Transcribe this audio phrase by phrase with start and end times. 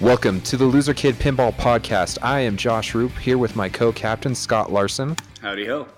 [0.00, 2.16] Welcome to the Loser Kid Pinball Podcast.
[2.22, 5.14] I am Josh Roop here with my co captain, Scott Larson.
[5.42, 5.88] Howdy ho.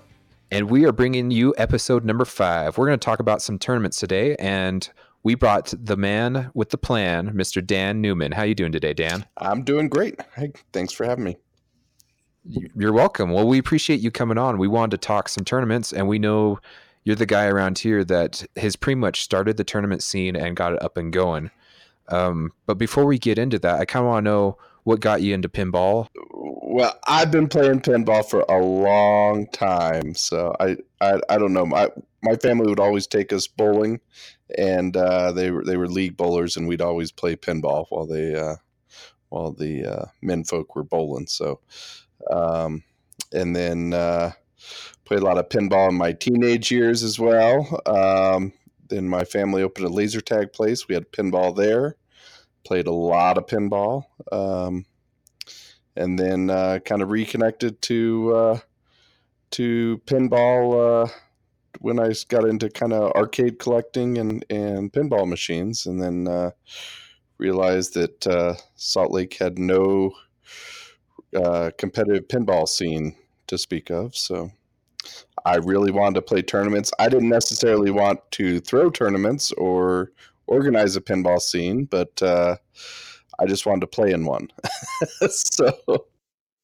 [0.50, 2.76] And we are bringing you episode number five.
[2.76, 4.91] We're going to talk about some tournaments today, and
[5.23, 7.64] we brought the man with the plan, Mr.
[7.64, 8.32] Dan Newman.
[8.32, 9.24] How are you doing today, Dan?
[9.36, 10.19] I'm doing great.
[10.34, 11.37] Hey, thanks for having me.
[12.45, 13.30] You're welcome.
[13.30, 14.59] Well, we appreciate you coming on.
[14.59, 16.59] We wanted to talk some tournaments, and we know
[17.05, 20.73] you're the guy around here that has pretty much started the tournament scene and got
[20.73, 21.52] it up and going.
[22.12, 25.23] Um, but before we get into that, I kind of want to know what got
[25.23, 26.09] you into pinball.
[26.15, 31.66] Well, I've been playing pinball for a long time, so I I, I don't know.
[31.66, 31.88] My
[32.23, 34.01] my family would always take us bowling,
[34.57, 38.35] and uh, they were they were league bowlers, and we'd always play pinball while they
[38.35, 38.57] uh,
[39.29, 41.27] while the uh, men folk were bowling.
[41.27, 41.60] So,
[42.30, 42.83] um,
[43.33, 44.33] and then uh,
[45.05, 47.80] played a lot of pinball in my teenage years as well.
[47.87, 48.52] Um,
[48.88, 50.88] then my family opened a laser tag place.
[50.88, 51.97] We had pinball there.
[52.65, 54.87] Played a lot of pinball, um,
[55.96, 58.59] and then uh, kind of reconnected to uh,
[59.51, 61.09] to pinball uh,
[61.80, 66.50] when I got into kind of arcade collecting and and pinball machines, and then uh,
[67.38, 70.12] realized that uh, Salt Lake had no
[71.78, 73.16] competitive pinball scene
[73.47, 74.15] to speak of.
[74.16, 74.50] So
[75.44, 76.93] I really wanted to play tournaments.
[76.99, 80.12] I didn't necessarily want to throw tournaments or
[80.53, 82.56] organize a pinball scene, but uh,
[83.38, 84.48] I just wanted to play in one.
[85.28, 85.72] so,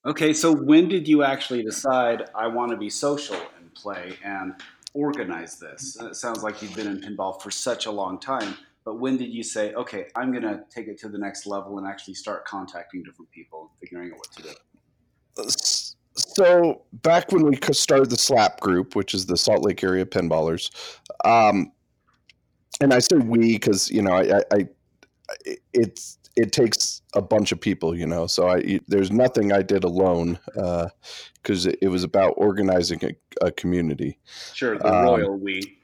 [0.06, 0.32] okay.
[0.32, 4.54] So when did you actually decide I want to be social and play and
[4.94, 5.96] organize this?
[6.00, 8.54] It sounds like you've been in pinball for such a long time.
[8.84, 11.78] But when did you say, okay, I'm going to take it to the next level
[11.78, 15.50] and actually start contacting different people and figuring out what to do?
[16.16, 20.70] So back when we started the SLAP group, which is the Salt Lake area pinballers,
[21.24, 21.70] um,
[22.80, 27.50] and I say we because you know I, I, I, it's it takes a bunch
[27.50, 28.26] of people, you know.
[28.26, 33.46] So I there's nothing I did alone because uh, it, it, was about organizing a,
[33.46, 34.18] a community.
[34.54, 35.78] Sure, the um, royal we.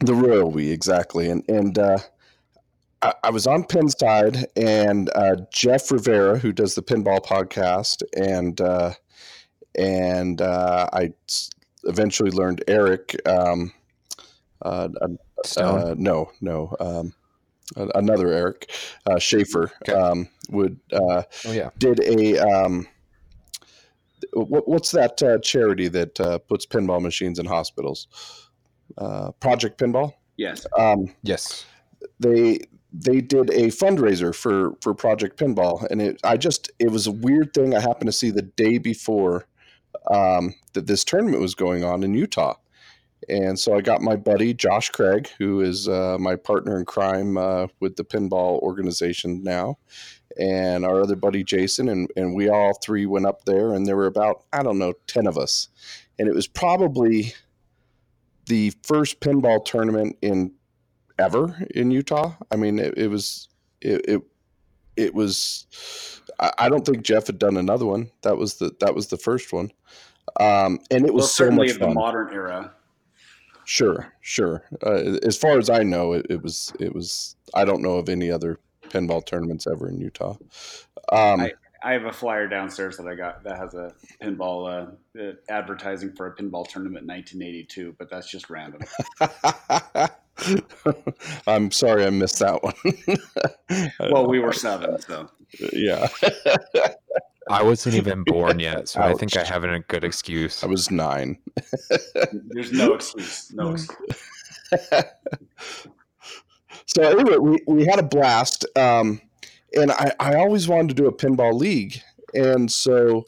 [0.00, 1.98] The royal we exactly, and and uh,
[3.02, 8.60] I, I, was on Pinside, and uh, Jeff Rivera, who does the Pinball podcast, and
[8.60, 8.92] uh,
[9.78, 11.12] and uh, I
[11.84, 13.16] eventually learned Eric.
[13.26, 13.72] Um,
[14.62, 14.88] uh,
[15.56, 16.74] uh, no, no.
[16.80, 17.14] Um,
[17.76, 18.70] another Eric
[19.06, 19.92] uh, Schaefer okay.
[19.92, 21.70] um, would uh, oh, yeah.
[21.78, 22.86] did a um,
[24.32, 28.08] what, what's that uh, charity that uh, puts pinball machines in hospitals?
[28.96, 30.14] Uh, Project Pinball.
[30.36, 30.66] Yes.
[30.78, 31.66] Um, yes.
[32.20, 32.60] They
[32.92, 37.12] they did a fundraiser for for Project Pinball, and it I just it was a
[37.12, 37.74] weird thing.
[37.74, 39.46] I happened to see the day before
[40.10, 42.54] um, that this tournament was going on in Utah.
[43.28, 47.36] And so I got my buddy Josh Craig, who is uh, my partner in crime
[47.36, 49.78] uh, with the pinball organization now,
[50.38, 53.96] and our other buddy Jason, and, and we all three went up there, and there
[53.96, 55.68] were about I don't know ten of us,
[56.18, 57.34] and it was probably
[58.46, 60.52] the first pinball tournament in
[61.18, 62.34] ever in Utah.
[62.52, 63.48] I mean, it, it was
[63.80, 64.22] it, it
[64.96, 65.66] it was
[66.38, 68.10] I don't think Jeff had done another one.
[68.22, 69.72] That was the that was the first one,
[70.38, 71.88] um, and it was well, so much fun.
[71.90, 72.72] The modern era.
[73.66, 74.62] Sure, sure.
[74.84, 77.34] Uh, as far as I know, it, it, was it was.
[77.52, 80.36] I don't know of any other pinball tournaments ever in Utah.
[81.10, 85.32] Um, I, I, have a flyer downstairs that I got that has a pinball uh,
[85.48, 88.82] advertising for a pinball tournament in 1982, but that's just random.
[91.48, 92.74] I'm sorry I missed that one.
[94.12, 95.28] well, we were seven, so
[95.72, 96.06] yeah.
[97.48, 99.14] I wasn't even born yet, so Ouch.
[99.14, 100.64] I think I have a good excuse.
[100.64, 101.38] I was nine.
[102.32, 103.52] There's no excuse.
[103.52, 104.22] No excuse.
[106.86, 108.66] so anyway, we, we had a blast.
[108.76, 109.20] Um,
[109.74, 112.00] and I, I always wanted to do a pinball league.
[112.34, 113.26] And so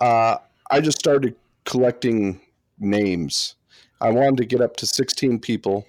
[0.00, 0.36] uh,
[0.70, 2.40] I just started collecting
[2.78, 3.54] names.
[4.00, 5.86] I wanted to get up to 16 people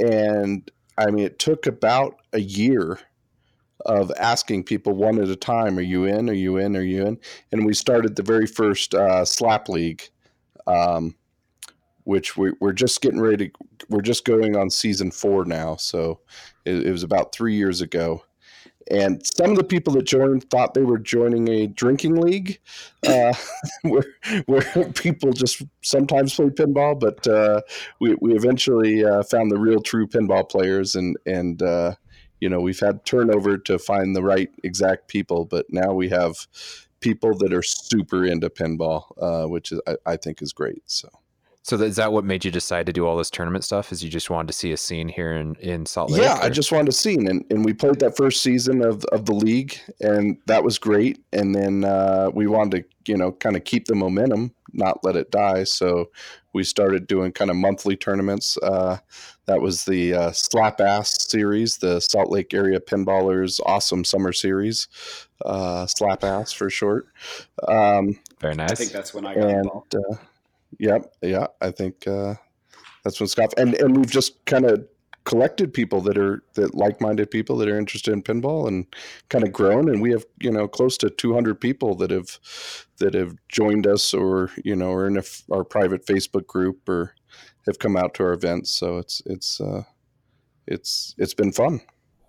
[0.00, 2.98] and I mean, it took about a year
[3.86, 6.28] of asking people one at a time, "Are you in?
[6.28, 6.76] Are you in?
[6.76, 7.18] Are you in?"
[7.50, 10.02] And we started the very first uh, slap league,
[10.66, 11.14] um,
[12.04, 13.48] which we, are just getting ready.
[13.48, 16.20] To, we're just going on season four now, so
[16.64, 18.22] it, it was about three years ago
[18.90, 22.58] and some of the people that joined thought they were joining a drinking league,
[23.06, 23.34] uh,
[23.82, 24.04] where
[24.46, 26.98] where people just sometimes play pinball.
[26.98, 27.62] But uh,
[28.00, 31.94] we we eventually uh, found the real true pinball players, and and uh,
[32.42, 36.48] you know we've had turnover to find the right exact people, but now we have
[36.98, 40.82] people that are super into pinball, uh, which is I, I think is great.
[40.86, 41.08] So.
[41.64, 43.92] So is that what made you decide to do all this tournament stuff?
[43.92, 46.20] Is you just wanted to see a scene here in, in Salt Lake?
[46.20, 46.42] Yeah, or?
[46.42, 49.32] I just wanted a scene, and, and we played that first season of, of the
[49.32, 51.20] league, and that was great.
[51.32, 55.14] And then uh, we wanted to, you know, kind of keep the momentum, not let
[55.14, 55.62] it die.
[55.62, 56.10] So
[56.52, 58.56] we started doing kind of monthly tournaments.
[58.62, 58.98] Uh,
[59.46, 64.88] that was the uh, Slap Ass series, the Salt Lake Area Pinballers Awesome Summer Series,
[65.44, 67.08] uh, Slap Ass for short.
[67.66, 68.72] Um, Very nice.
[68.72, 69.94] I think that's when I got and involved.
[69.94, 70.16] uh,
[70.78, 72.34] yep, yeah, I think uh,
[73.04, 74.86] that's when Scott and and we've just kind of
[75.24, 78.86] collected people that are that like-minded people that are interested in pinball and
[79.28, 79.88] kind of grown.
[79.88, 82.38] And we have you know close to 200 people that have
[82.98, 87.14] that have joined us or you know or in a our private facebook group or
[87.66, 88.70] have come out to our events.
[88.70, 89.84] So it's it's uh
[90.66, 91.80] it's it's been fun.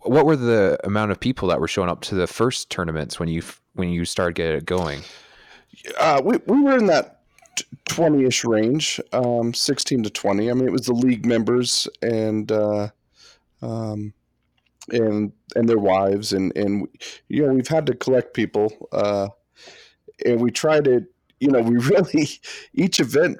[0.02, 3.30] What were the amount of people that were showing up to the first tournaments when
[3.30, 3.42] you
[3.74, 5.02] when you started getting it going?
[6.00, 7.23] Uh, we, we were in that
[7.86, 10.50] 20 ish range, um, 16 to 20.
[10.50, 12.90] I mean, it was the league members and, uh,
[13.62, 14.14] um,
[14.90, 16.34] and, and their wives.
[16.34, 16.88] And, and,
[17.30, 19.30] you know, we've had to collect people, uh,
[20.26, 21.06] and we try to,
[21.40, 22.30] you know, we really,
[22.74, 23.38] each event,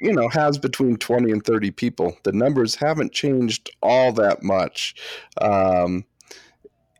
[0.00, 2.16] you know, has between 20 and 30 people.
[2.24, 4.94] The numbers haven't changed all that much.
[5.40, 6.04] Um,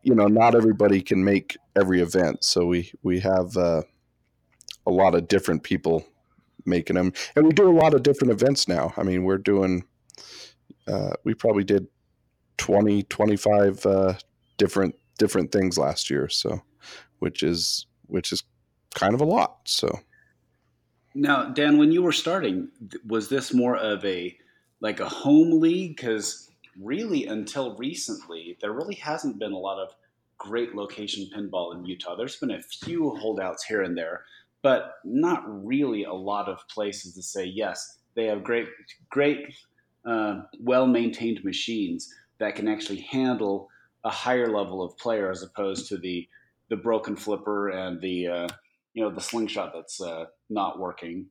[0.02, 2.44] you know, not everybody can make every event.
[2.44, 3.82] So we, we have, uh,
[4.86, 6.06] a lot of different people
[6.64, 9.84] making them and we do a lot of different events now i mean we're doing
[10.88, 11.86] uh, we probably did
[12.58, 14.14] 20 25 uh,
[14.56, 16.60] different different things last year so
[17.18, 18.42] which is which is
[18.94, 20.00] kind of a lot so
[21.16, 22.68] Now, Dan, when you were starting,
[23.06, 24.36] was this more of a
[24.80, 25.96] like a home league?
[25.96, 29.94] Because really, until recently, there really hasn't been a lot of
[30.36, 32.16] great location pinball in Utah.
[32.16, 34.24] There's been a few holdouts here and there,
[34.66, 38.66] but not really a lot of places to say yes, they have great,
[39.12, 39.54] great,
[40.04, 43.68] uh, well maintained machines that can actually handle
[44.02, 46.26] a higher level of player as opposed to the
[46.68, 48.48] the broken flipper and the uh,
[48.92, 51.26] you know the slingshot that's uh, not working.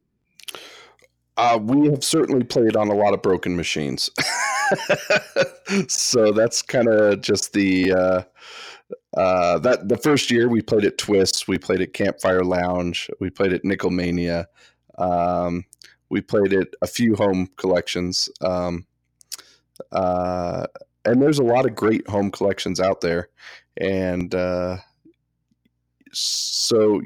[1.36, 4.10] uh, we have certainly played on a lot of broken machines
[5.90, 7.92] so that's kind of just the
[9.18, 13.30] uh, that the first year we played at Twists, we played at Campfire Lounge, we
[13.30, 14.48] played at Nickel Mania,
[14.98, 15.64] um,
[16.10, 18.86] we played at a few home collections, um,
[19.92, 20.66] uh,
[21.06, 23.30] and there's a lot of great home collections out there,
[23.78, 24.78] and uh,
[26.12, 27.02] so,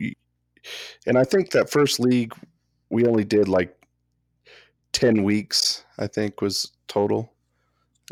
[1.06, 2.34] and I think that first league
[2.90, 3.76] we only did like
[4.92, 7.34] ten weeks, I think was total.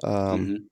[0.03, 0.63] Um, Mhm.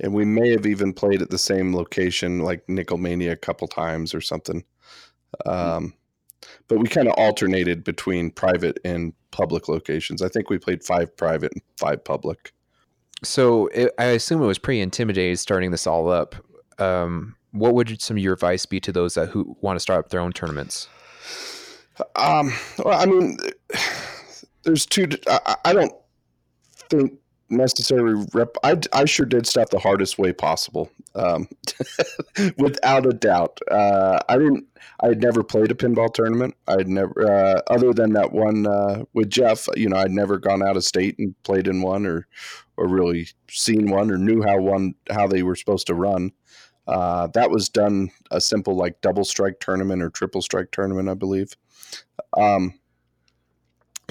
[0.00, 4.14] And we may have even played at the same location like nickelmania a couple times
[4.14, 4.64] or something
[5.46, 5.94] um,
[6.68, 11.14] but we kind of alternated between private and public locations i think we played five
[11.16, 12.52] private and five public
[13.24, 16.36] So it, I assume it was pretty intimidating starting this all up.
[16.78, 20.04] Um, what would some of your advice be to those that who want to start
[20.04, 20.88] up their own tournaments?
[22.16, 22.52] um,
[22.84, 23.36] well i mean
[24.62, 25.92] there's two I, I don't
[26.90, 27.14] think
[27.50, 31.48] necessarily rep I, I sure did stuff the hardest way possible um,
[32.58, 33.58] without a doubt.
[33.70, 34.66] Uh, i didn't
[35.00, 36.54] i had never played a pinball tournament.
[36.66, 40.62] I'd never uh, other than that one uh, with jeff you know i'd never gone
[40.62, 42.26] out of state and played in one or
[42.78, 46.30] or really seen one or knew how one how they were supposed to run.
[46.86, 51.14] Uh, that was done a simple like double strike tournament or triple strike tournament i
[51.14, 51.54] believe.
[52.36, 52.78] Um,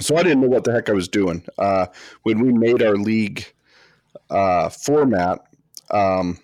[0.00, 1.44] so I didn't know what the heck I was doing.
[1.58, 1.86] Uh,
[2.22, 3.46] when we made our league
[4.30, 5.40] uh, format,
[5.90, 6.38] um,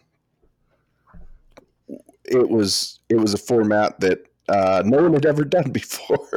[2.25, 6.29] it was it was a format that uh, no one had ever done before.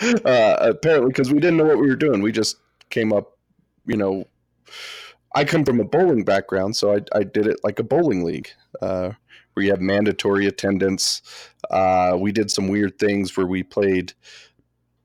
[0.24, 2.22] uh, apparently, because we didn't know what we were doing.
[2.22, 2.56] We just
[2.90, 3.38] came up,
[3.86, 4.26] you know.
[5.36, 8.50] I come from a bowling background, so I, I did it like a bowling league,
[8.80, 9.10] uh,
[9.52, 11.22] where you have mandatory attendance.
[11.70, 14.12] Uh, we did some weird things where we played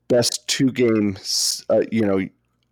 [0.10, 2.20] best two games uh, you know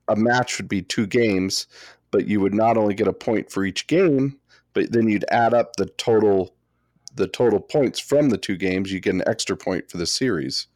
[0.09, 1.67] a match would be two games
[2.11, 4.37] but you would not only get a point for each game
[4.73, 6.53] but then you'd add up the total
[7.17, 10.67] the total points from the two games you get an extra point for the series.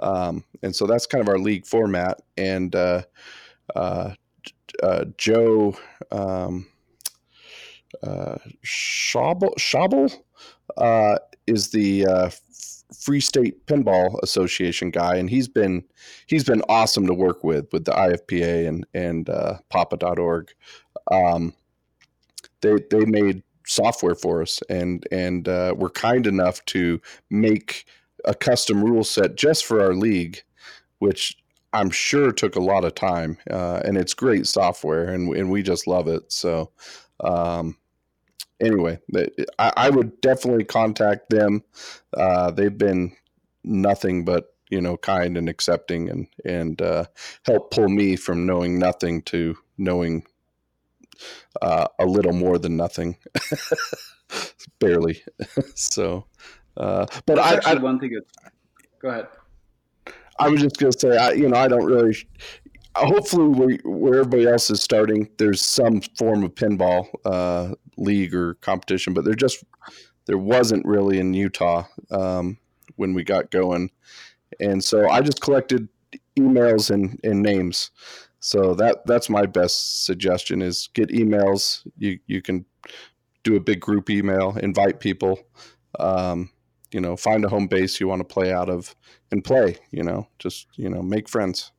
[0.00, 2.20] Um, and so that's kind of our league format.
[2.36, 3.02] And uh,
[3.74, 4.12] uh,
[4.82, 5.76] uh, joe
[6.12, 6.66] um,
[8.02, 10.14] uh, Schabel, Schabel
[10.76, 12.30] uh, is the uh,
[12.96, 15.84] Free State Pinball Association guy, and he's been
[16.26, 20.50] he's been awesome to work with with the IFPA and and uh, Papa.org.
[21.10, 21.54] Um,
[22.60, 27.86] they they made software for us, and and uh, were kind enough to make
[28.24, 30.42] a custom rule set just for our league,
[30.98, 31.36] which
[31.72, 35.62] I'm sure took a lot of time, uh, and it's great software, and and we
[35.62, 36.32] just love it.
[36.32, 36.70] So,
[37.20, 37.76] um,
[38.60, 38.98] anyway,
[39.58, 41.62] I, I, would definitely contact them.
[42.16, 43.16] Uh, they've been
[43.64, 47.04] nothing but you know kind and accepting, and and uh,
[47.44, 50.24] help pull me from knowing nothing to knowing
[51.62, 53.16] uh, a little more than nothing,
[54.78, 55.22] barely.
[55.74, 56.26] so,
[56.76, 58.18] uh, but That's I, I one thing.
[59.00, 59.28] Go ahead.
[60.38, 62.16] I was just going to say, I, you know, I don't really.
[62.94, 68.54] Hopefully, where, where everybody else is starting, there's some form of pinball uh, league or
[68.54, 69.64] competition, but there just
[70.26, 72.58] there wasn't really in Utah um,
[72.96, 73.90] when we got going,
[74.60, 75.88] and so I just collected
[76.38, 77.90] emails and, and names.
[78.40, 81.86] So that that's my best suggestion is get emails.
[81.98, 82.64] You you can
[83.42, 85.38] do a big group email, invite people.
[85.98, 86.50] Um,
[86.92, 88.94] you know, find a home base you want to play out of
[89.30, 91.70] and play, you know, just, you know, make friends.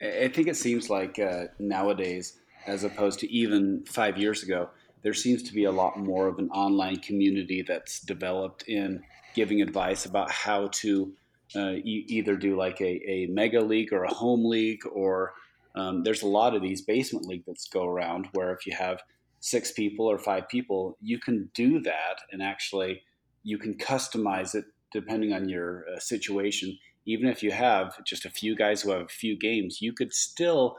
[0.00, 4.70] I think it seems like uh, nowadays, as opposed to even five years ago,
[5.02, 9.02] there seems to be a lot more of an online community that's developed in
[9.34, 11.12] giving advice about how to
[11.56, 15.32] uh, e- either do like a, a mega league or a home league, or
[15.74, 19.00] um, there's a lot of these basement league that's go around where if you have
[19.40, 23.02] six people or five people, you can do that and actually
[23.42, 26.78] you can customize it depending on your uh, situation.
[27.06, 30.12] Even if you have just a few guys who have a few games, you could
[30.12, 30.76] still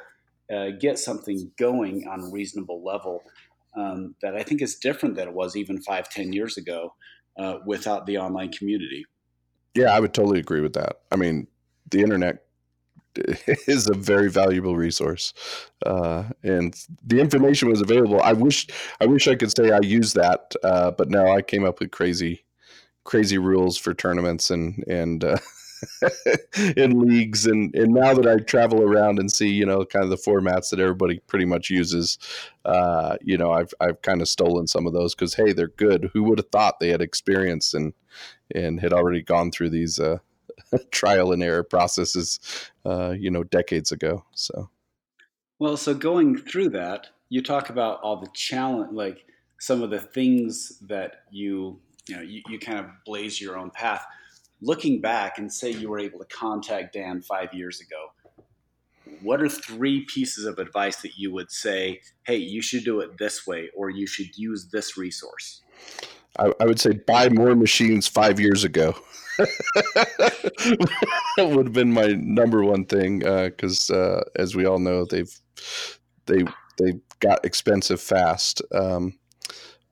[0.53, 3.23] uh, get something going on a reasonable level
[3.75, 6.93] um, that I think is different than it was even five, ten years ago
[7.37, 9.05] uh, without the online community.
[9.73, 10.97] Yeah, I would totally agree with that.
[11.11, 11.47] I mean,
[11.89, 12.45] the internet
[13.15, 15.33] is a very valuable resource,
[15.85, 18.21] uh, and the information was available.
[18.21, 18.67] I wish,
[19.01, 21.91] I wish I could say I used that, uh, but no, I came up with
[21.91, 22.43] crazy
[23.03, 25.37] crazy rules for tournaments and and uh,
[26.77, 30.09] in leagues and and now that I travel around and see you know kind of
[30.09, 32.17] the formats that everybody pretty much uses,
[32.65, 36.09] uh, you know I've I've kind of stolen some of those because hey they're good.
[36.13, 37.93] Who would have thought they had experience and
[38.53, 40.17] and had already gone through these uh,
[40.91, 42.39] trial and error processes,
[42.85, 44.25] uh, you know decades ago.
[44.33, 44.69] So
[45.59, 49.25] well, so going through that, you talk about all the challenge like
[49.59, 53.69] some of the things that you you know you, you kind of blaze your own
[53.71, 54.05] path
[54.63, 58.11] looking back and say you were able to contact dan five years ago
[59.21, 63.17] what are three pieces of advice that you would say hey you should do it
[63.17, 65.61] this way or you should use this resource
[66.39, 68.95] i, I would say buy more machines five years ago.
[69.95, 70.85] That
[71.37, 75.33] would have been my number one thing because uh, uh, as we all know they've
[76.25, 76.43] they
[76.77, 78.61] they got expensive fast.
[78.73, 79.17] Um,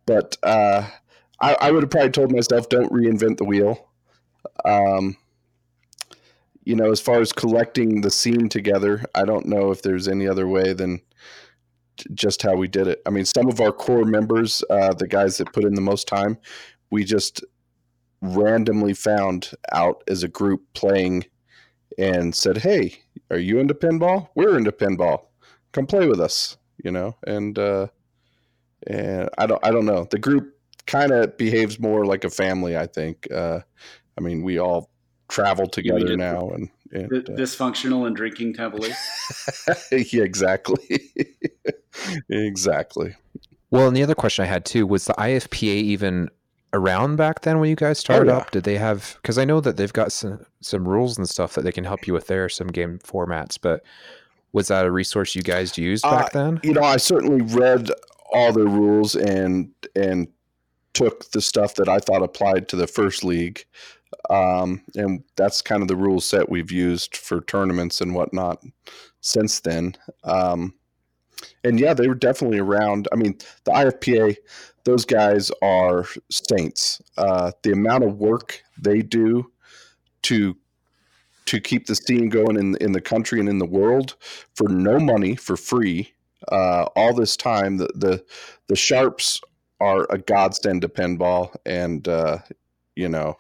[0.05, 0.87] but uh,
[1.39, 3.90] I, I would have probably told myself, don't reinvent the wheel.
[4.65, 5.17] Um,
[6.63, 10.27] you know, as far as collecting the scene together, I don't know if there's any
[10.27, 11.01] other way than
[12.13, 13.01] just how we did it.
[13.05, 16.07] I mean, some of our core members, uh, the guys that put in the most
[16.07, 16.37] time,
[16.89, 17.43] we just
[18.21, 21.25] randomly found out as a group playing
[21.97, 24.29] and said, "Hey, are you into pinball?
[24.35, 25.25] We're into pinball.
[25.71, 27.87] Come play with us." You know, and uh,
[28.87, 30.07] and I don't I don't know.
[30.09, 30.55] The group
[30.87, 32.77] kind of behaves more like a family.
[32.77, 33.27] I think.
[33.31, 33.61] Uh,
[34.21, 34.89] I mean, we all
[35.29, 38.91] travel together now, and, and uh, dysfunctional and drinking heavily.
[39.91, 41.11] yeah, exactly,
[42.29, 43.15] exactly.
[43.71, 46.29] Well, and the other question I had too was the IFPA even
[46.73, 48.39] around back then when you guys started oh, yeah.
[48.41, 48.51] up?
[48.51, 49.17] Did they have?
[49.21, 52.05] Because I know that they've got some some rules and stuff that they can help
[52.05, 53.83] you with there, some game formats, but.
[54.53, 56.59] Was that a resource you guys used back uh, then?
[56.61, 57.89] You know, I certainly read
[58.33, 60.27] all the rules and and
[60.93, 63.65] took the stuff that I thought applied to the first league.
[64.29, 68.63] Um, and that's kind of the rule set we've used for tournaments and whatnot
[69.21, 69.95] since then.
[70.23, 70.73] Um,
[71.63, 73.07] and yeah, they were definitely around.
[73.11, 74.37] I mean, the IFPA,
[74.83, 77.01] those guys are saints.
[77.17, 79.51] Uh, the amount of work they do
[80.23, 80.55] to
[81.45, 84.15] to keep the scene going in in the country and in the world
[84.55, 86.13] for no money, for free,
[86.51, 87.77] uh, all this time.
[87.77, 88.23] The the
[88.67, 89.41] the sharps
[89.79, 92.39] are a godsend to pinball, and uh,
[92.95, 93.37] you know,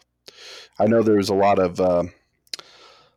[0.81, 2.03] I know there was a lot of uh,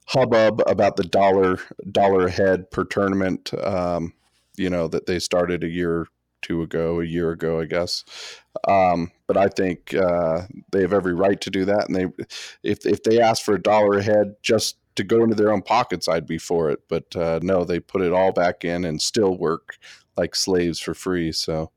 [0.06, 1.58] hubbub about the dollar
[1.90, 3.52] dollar head per tournament.
[3.64, 4.12] Um,
[4.56, 6.06] you know that they started a year
[6.42, 8.04] two ago, a year ago, I guess.
[8.68, 10.42] Um, but I think uh,
[10.72, 12.06] they have every right to do that, and they
[12.62, 15.62] if if they ask for a dollar a head just to go into their own
[15.62, 16.80] pockets, I'd be for it.
[16.88, 19.78] But uh, no, they put it all back in and still work
[20.18, 21.32] like slaves for free.
[21.32, 21.70] So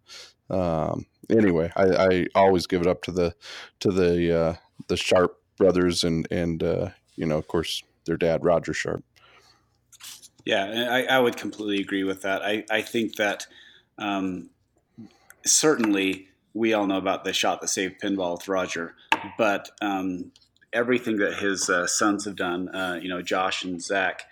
[0.50, 3.34] um, anyway, I, I, always give it up to the
[3.80, 4.56] to the uh,
[4.88, 9.04] the Sharp brothers and and uh, you know of course their dad Roger Sharp.
[10.46, 12.42] Yeah, I, I would completely agree with that.
[12.42, 13.48] I, I think that
[13.98, 14.50] um,
[15.46, 18.96] certainly we all know about the shot that saved pinball with Roger,
[19.38, 20.32] but um,
[20.72, 24.24] everything that his uh, sons have done, uh, you know, Josh and Zach,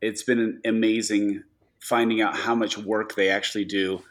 [0.00, 1.44] it's been amazing
[1.78, 4.02] finding out how much work they actually do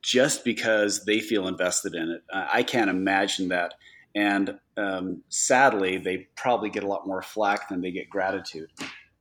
[0.00, 2.22] just because they feel invested in it.
[2.32, 3.74] I can't imagine that.
[4.14, 8.70] And um, sadly, they probably get a lot more flack than they get gratitude.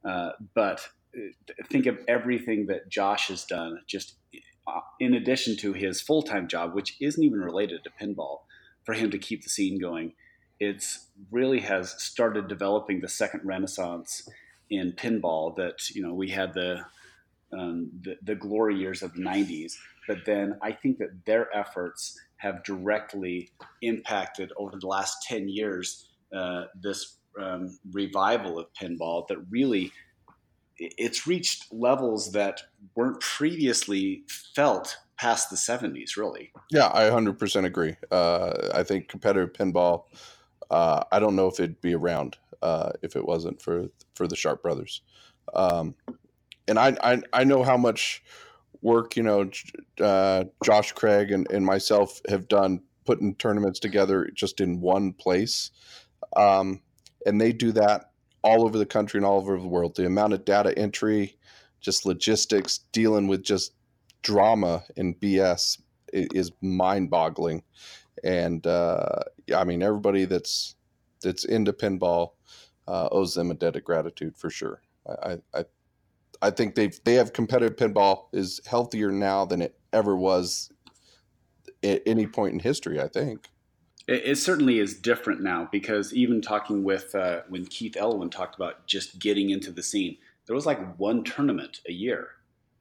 [0.06, 1.32] Uh, but uh,
[1.70, 4.16] think of everything that Josh has done, just
[4.68, 8.42] uh, in addition to his full time job, which isn't even related to pinball,
[8.84, 10.14] for him to keep the scene going.
[10.60, 14.28] It's really has started developing the second renaissance
[14.70, 16.86] in pinball that you know we had the
[17.52, 19.74] um, the, the, glory years of the 90s
[20.08, 23.50] but then i think that their efforts have directly
[23.82, 29.92] impacted over the last 10 years uh, this um, revival of pinball that really
[30.78, 32.62] it's reached levels that
[32.96, 34.24] weren't previously
[34.56, 36.52] felt past the 70s really.
[36.70, 37.96] Yeah i 100% agree.
[38.12, 40.04] Uh, i think competitive pinball
[40.70, 44.36] uh, i don't know if it'd be around uh, if it wasn't for for the
[44.36, 45.02] sharp brothers.
[45.54, 45.96] Um,
[46.68, 48.24] and I, I i know how much
[48.84, 49.50] work you know
[50.00, 55.72] uh, josh craig and, and myself have done putting tournaments together just in one place
[56.36, 56.82] um,
[57.26, 58.12] and they do that
[58.44, 59.96] all over the country and all over the world.
[59.96, 61.38] The amount of data entry,
[61.82, 63.74] just logistics, dealing with just
[64.22, 67.64] drama and BS is mind-boggling.
[68.24, 69.24] And uh,
[69.56, 70.76] I mean, everybody that's
[71.22, 72.32] that's into pinball
[72.88, 74.82] uh, owes them a debt of gratitude for sure.
[75.08, 75.66] I, I
[76.44, 80.70] I think they they have competitive pinball is healthier now than it ever was
[81.82, 83.00] at any point in history.
[83.00, 83.50] I think.
[84.06, 88.56] It, it, certainly is different now because even talking with uh, when Keith Elwin talked
[88.58, 92.32] about just getting into the scene, there was like one tournament a year,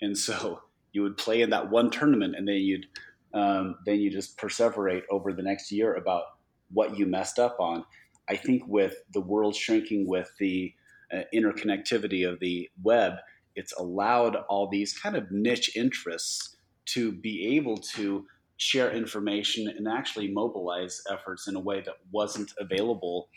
[0.01, 2.87] and so you would play in that one tournament, and then you'd
[3.33, 6.25] um, then you just perseverate over the next year about
[6.73, 7.85] what you messed up on.
[8.29, 10.75] I think with the world shrinking, with the
[11.13, 13.15] uh, interconnectivity of the web,
[13.57, 19.89] it's allowed all these kind of niche interests to be able to share information and
[19.89, 23.29] actually mobilize efforts in a way that wasn't available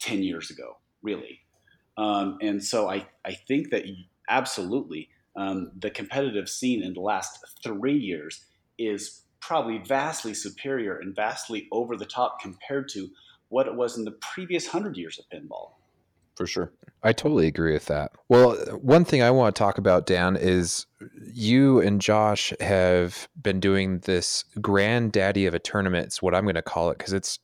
[0.00, 1.40] 10 years ago, really.
[1.96, 3.84] Um, and so I, I think that
[4.28, 8.44] absolutely um, the competitive scene in the last three years
[8.78, 13.08] is probably vastly superior and vastly over the top compared to
[13.48, 15.77] what it was in the previous hundred years of pinball
[16.38, 16.72] for sure.
[17.02, 18.12] I totally agree with that.
[18.28, 20.86] Well, one thing I want to talk about, Dan, is
[21.32, 26.06] you and Josh have been doing this granddaddy of a tournament.
[26.06, 27.40] It's what I'm going to call it because it's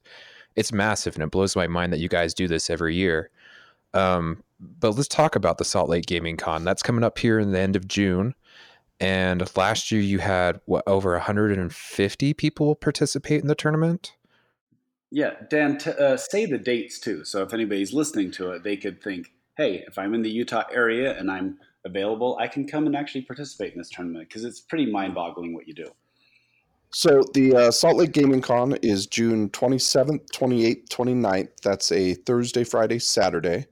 [0.55, 3.31] it's massive and it blows my mind that you guys do this every year.
[3.93, 6.63] Um, but let's talk about the Salt Lake Gaming Con.
[6.63, 8.35] That's coming up here in the end of June.
[9.01, 14.13] And last year you had what over 150 people participate in the tournament.
[15.15, 17.25] Yeah, Dan, t- uh, say the dates too.
[17.25, 20.65] So if anybody's listening to it, they could think, hey, if I'm in the Utah
[20.73, 24.59] area and I'm available, I can come and actually participate in this tournament because it's
[24.59, 25.87] pretty mind boggling what you do.
[26.91, 31.49] So the uh, Salt Lake Gaming Con is June 27th, 28th, 29th.
[31.63, 33.67] That's a Thursday, Friday, Saturday.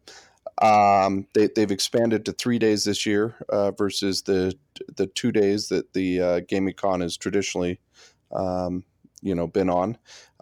[0.63, 4.55] Um, they, have expanded to three days this year uh, versus the
[4.97, 7.81] the two days that the uh, Gaming Con is traditionally
[8.31, 8.85] um,
[9.23, 9.97] you know been on,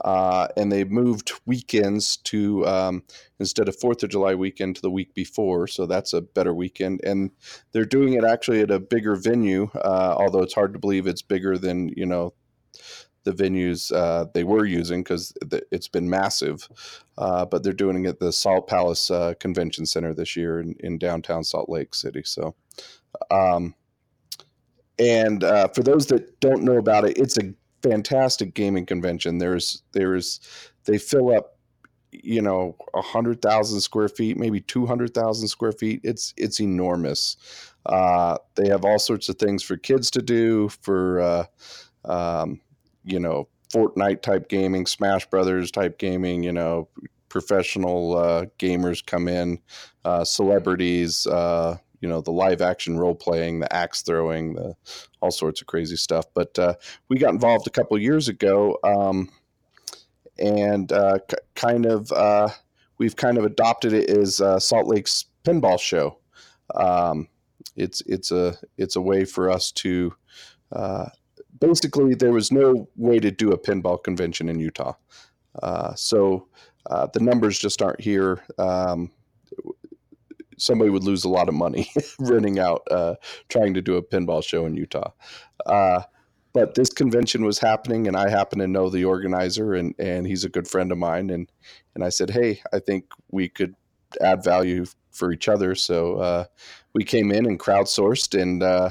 [0.04, 3.02] uh, and they moved weekends to um,
[3.38, 7.00] instead of Fourth of July weekend to the week before, so that's a better weekend.
[7.04, 7.30] And
[7.72, 11.22] they're doing it actually at a bigger venue, uh, although it's hard to believe it's
[11.22, 12.32] bigger than you know
[13.24, 15.34] the venues uh, they were using because
[15.70, 16.66] it's been massive.
[17.18, 20.74] Uh, but they're doing it at the Salt Palace uh, Convention Center this year in,
[20.80, 22.22] in downtown Salt Lake City.
[22.24, 22.54] So.
[23.30, 23.74] Um,
[25.00, 29.38] and uh, for those that don't know about it, it's a fantastic gaming convention.
[29.38, 30.40] There's there's
[30.84, 31.56] they fill up
[32.12, 36.00] you know a hundred thousand square feet, maybe two hundred thousand square feet.
[36.02, 37.36] It's it's enormous.
[37.86, 41.44] Uh, they have all sorts of things for kids to do for uh,
[42.04, 42.60] um,
[43.04, 46.42] you know Fortnite type gaming, Smash Brothers type gaming.
[46.42, 46.88] You know
[47.28, 49.58] professional uh, gamers come in,
[50.04, 54.74] uh, celebrities uh, you know the live action role playing, the axe throwing, the
[55.20, 56.26] all sorts of crazy stuff.
[56.34, 56.74] But uh,
[57.08, 59.30] we got involved a couple years ago, um,
[60.38, 62.48] and uh, c- kind of uh,
[62.98, 66.18] we've kind of adopted it as uh, Salt Lake's pinball show.
[66.74, 67.28] Um,
[67.76, 70.14] it's it's a it's a way for us to
[70.72, 71.06] uh,
[71.60, 74.94] basically there was no way to do a pinball convention in Utah,
[75.62, 76.48] uh, so
[77.12, 78.42] the numbers just aren't here.
[78.58, 79.12] Um,
[80.60, 83.14] somebody would lose a lot of money renting out, uh,
[83.48, 85.10] trying to do a pinball show in Utah.
[85.66, 86.02] Uh,
[86.52, 90.44] but this convention was happening, and I happen to know the organizer, and and he's
[90.44, 91.50] a good friend of mine, and
[91.94, 93.74] and I said, hey, I think we could
[94.20, 95.74] add value for each other.
[95.74, 96.44] So uh,
[96.92, 98.90] we came in and crowdsourced and uh,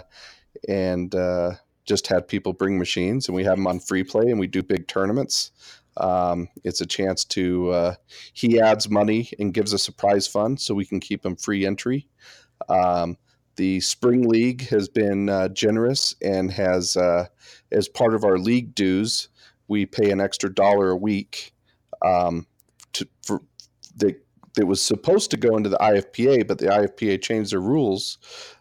[0.68, 1.54] and uh,
[1.86, 4.64] just had people bring machines, and we have them on free play, and we do
[4.64, 5.52] big tournaments.
[6.00, 7.96] Um, it's a chance to uh,
[8.34, 11.66] he adds money and gives us a prize fund so we can keep him free
[11.66, 12.08] entry.
[12.70, 13.18] Um,
[13.56, 17.28] the spring league has been uh, generous and has uh,
[17.72, 19.30] as part of our league dues
[19.68, 21.54] we pay an extra dollar a week
[22.04, 22.48] um,
[22.94, 23.42] to, for
[24.60, 28.18] that was supposed to go into the IFPA, but the IFPA changed their rules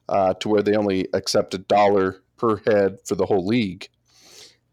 [0.09, 3.89] uh, to where they only accept a dollar per head for the whole league.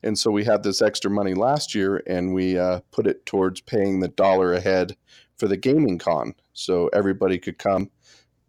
[0.06, 3.62] And so we had this extra money last year, and we uh, put it towards
[3.62, 4.96] paying the dollar ahead
[5.38, 7.90] for the gaming con, so everybody could come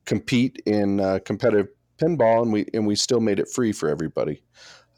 [0.04, 4.42] compete in uh, competitive pinball, and we and we still made it free for everybody.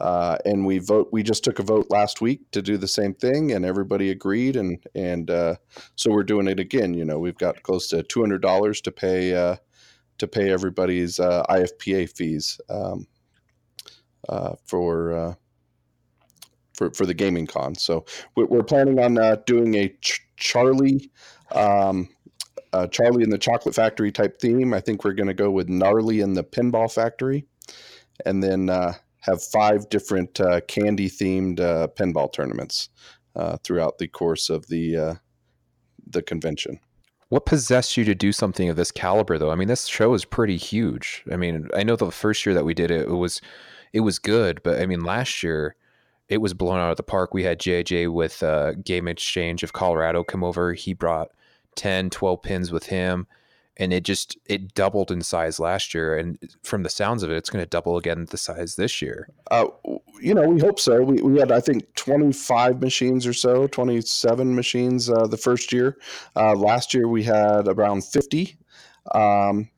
[0.01, 1.09] Uh, and we vote.
[1.11, 4.57] We just took a vote last week to do the same thing, and everybody agreed.
[4.57, 5.57] And and uh,
[5.97, 6.95] so we're doing it again.
[6.95, 9.57] You know, we've got close to two hundred dollars to pay uh,
[10.19, 13.07] to pay everybody's uh, IFPA fees um,
[14.29, 15.35] uh, for uh,
[16.79, 17.75] for for the gaming con.
[17.75, 18.05] So
[18.37, 21.11] we're, planning on doing a ch- Charlie.
[21.53, 22.09] Um,
[22.91, 24.73] Charlie in the Chocolate Factory type theme.
[24.75, 27.47] I think we're going to go with Gnarly in the Pinball Factory,
[28.25, 28.69] and then
[29.21, 32.89] have five different uh, candy themed uh, pinball tournaments
[33.37, 35.15] uh, throughout the course of the uh,
[36.07, 36.81] the convention.
[37.29, 39.51] What possessed you to do something of this caliber, though?
[39.51, 41.25] I mean, this show is pretty huge.
[41.31, 43.41] I mean, I know the first year that we did it, it was
[43.93, 45.77] it was good, but I mean, last year
[46.29, 47.33] it was blown out of the park.
[47.33, 50.75] We had JJ with uh, Game Exchange of Colorado come over.
[50.75, 51.31] He brought
[51.77, 53.27] 10, 12 pins with him
[53.79, 56.17] and it just it doubled in size last year.
[56.17, 59.29] And from the sounds of it it's going to double again the size this year.
[59.51, 59.67] Uh,
[60.21, 61.03] you know we hope so.
[61.03, 65.97] We, we had i think 25 machines or so 27 machines uh, the first year.
[66.37, 68.57] Uh, last year we had around 50
[69.15, 69.71] um,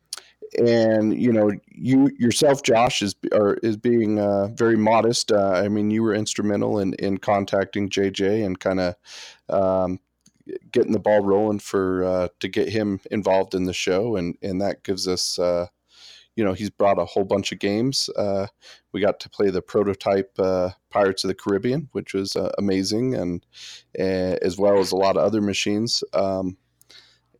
[0.59, 3.15] and you know you yourself josh is
[3.63, 8.45] is being uh, very modest uh, i mean you were instrumental in in contacting jj
[8.45, 8.95] and kind of
[9.49, 10.01] um,
[10.73, 14.61] getting the ball rolling for uh, to get him involved in the show, and and
[14.61, 15.39] that gives us.
[15.39, 15.67] Uh,
[16.37, 18.09] you know, he's brought a whole bunch of games.
[18.17, 18.47] Uh,
[18.93, 23.45] we got to play the prototype uh, Pirates of the Caribbean, which was amazing, and
[23.99, 26.03] as well as a lot of other machines.
[26.15, 26.57] Um,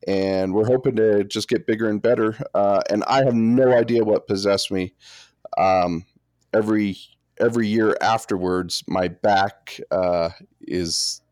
[0.07, 2.37] and we're hoping to just get bigger and better.
[2.55, 4.95] Uh, and I have no idea what possessed me.
[5.59, 6.05] Um,
[6.53, 6.97] every
[7.39, 9.81] every year afterwards, my back
[10.63, 11.23] is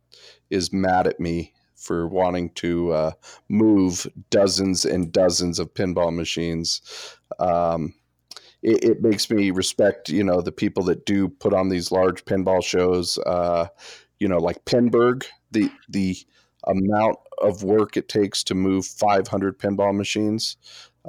[0.50, 3.12] is mad at me for wanting to uh,
[3.48, 6.82] move dozens and dozens of pinball machines.
[7.38, 7.94] Um,
[8.62, 12.24] it, it, makes me respect, you know, the people that do put on these large
[12.24, 13.16] pinball shows.
[13.18, 13.68] Uh,
[14.18, 16.16] you know, like Pinburgh, the the
[16.66, 20.56] amount of work it takes to move 500 pinball machines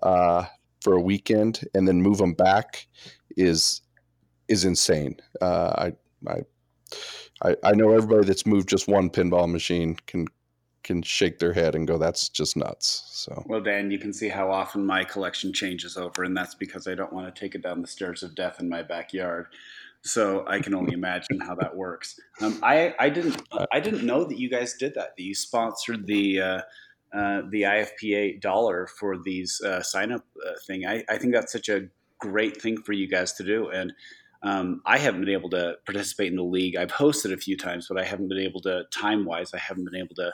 [0.04, 0.46] uh,
[0.82, 2.88] for a weekend and then move them back
[3.38, 3.82] is
[4.48, 5.20] is insane.
[5.42, 5.92] Uh,
[6.28, 6.32] I,
[7.44, 10.28] I I, know everybody that's moved just one pinball machine can
[10.84, 14.28] can shake their head and go, "That's just nuts." So, well, Dan, you can see
[14.28, 17.62] how often my collection changes over, and that's because I don't want to take it
[17.62, 19.48] down the stairs of death in my backyard.
[20.02, 22.20] So I can only imagine how that works.
[22.42, 25.16] Um, I I didn't I didn't know that you guys did that.
[25.18, 26.42] That you sponsored the.
[26.42, 26.62] Uh,
[27.12, 30.86] uh, the IFPA dollar for these uh, sign up uh, thing.
[30.86, 31.88] I, I think that's such a
[32.20, 33.70] great thing for you guys to do.
[33.70, 33.94] And
[34.44, 36.76] um, I haven't been able to participate in the league.
[36.76, 39.54] I've hosted a few times, but I haven't been able to time wise.
[39.54, 40.34] I haven't been able to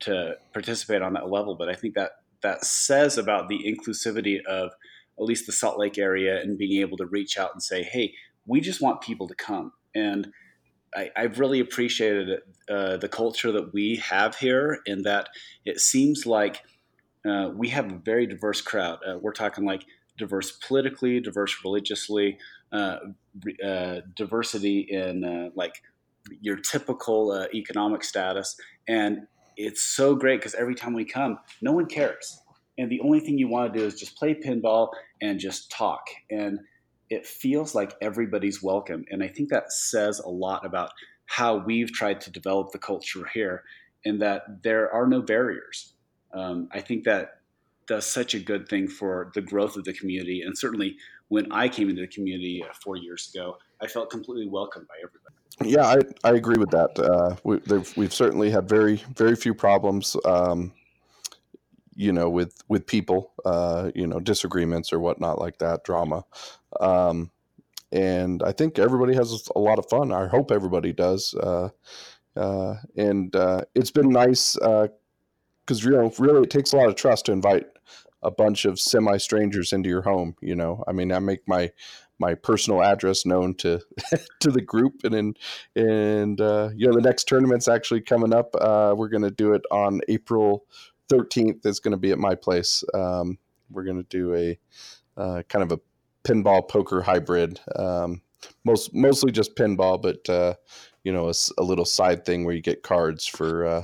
[0.00, 1.54] to participate on that level.
[1.54, 4.70] But I think that that says about the inclusivity of
[5.18, 8.14] at least the Salt Lake area and being able to reach out and say, hey,
[8.46, 9.72] we just want people to come.
[9.94, 10.32] And
[10.94, 15.28] I, have really appreciated uh, the culture that we have here in that
[15.64, 16.62] it seems like
[17.26, 18.98] uh, we have a very diverse crowd.
[19.06, 19.84] Uh, we're talking like
[20.18, 22.38] diverse politically, diverse religiously,
[22.72, 22.98] uh,
[23.64, 25.82] uh, diversity in uh, like
[26.40, 28.56] your typical economic status.
[28.88, 29.26] And
[29.56, 32.40] it's so great because every time we come, no one cares.
[32.78, 36.06] And the only thing you want to do is just play pinball and just talk.
[36.30, 36.60] And
[37.12, 39.04] it feels like everybody's welcome.
[39.10, 40.92] And I think that says a lot about
[41.26, 43.64] how we've tried to develop the culture here
[44.04, 45.92] in that there are no barriers.
[46.32, 47.40] Um, I think that
[47.86, 50.40] does such a good thing for the growth of the community.
[50.40, 50.96] And certainly
[51.28, 54.94] when I came into the community uh, four years ago, I felt completely welcomed by
[55.04, 55.34] everybody.
[55.70, 56.98] Yeah, I, I agree with that.
[56.98, 60.16] Uh, we, have certainly had very very few problems.
[60.24, 60.72] Um,
[61.94, 66.24] you know, with with people, uh, you know, disagreements or whatnot like that, drama.
[66.80, 67.30] Um,
[67.90, 70.12] and I think everybody has a lot of fun.
[70.12, 71.34] I hope everybody does.
[71.34, 71.68] Uh,
[72.34, 76.96] uh, and uh, it's been nice because you know, really, it takes a lot of
[76.96, 77.66] trust to invite
[78.22, 80.36] a bunch of semi strangers into your home.
[80.40, 81.70] You know, I mean, I make my
[82.18, 83.80] my personal address known to
[84.40, 85.34] to the group, and then
[85.76, 88.54] and uh, you know, the next tournament's actually coming up.
[88.58, 90.64] Uh, we're going to do it on April
[91.12, 91.66] thirteenth.
[91.66, 92.82] is going to be at my place.
[92.94, 93.38] Um,
[93.70, 94.58] we're going to do a
[95.16, 95.80] uh, kind of a
[96.24, 97.60] pinball poker hybrid.
[97.76, 98.22] Um,
[98.64, 100.54] most mostly just pinball, but uh,
[101.04, 103.82] you know, a, a, little side thing where you get cards for uh,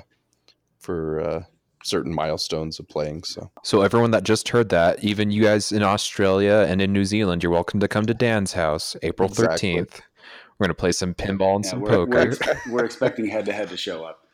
[0.78, 1.44] for uh,
[1.84, 3.24] certain milestones of playing.
[3.24, 7.04] So, so everyone that just heard that, even you guys in Australia and in New
[7.04, 9.88] Zealand, you're welcome to come to Dan's house April thirteenth.
[9.88, 10.04] Exactly.
[10.58, 12.10] We're gonna play some pinball and yeah, some we're, poker.
[12.10, 14.27] We're, expect, we're expecting head to head to show up.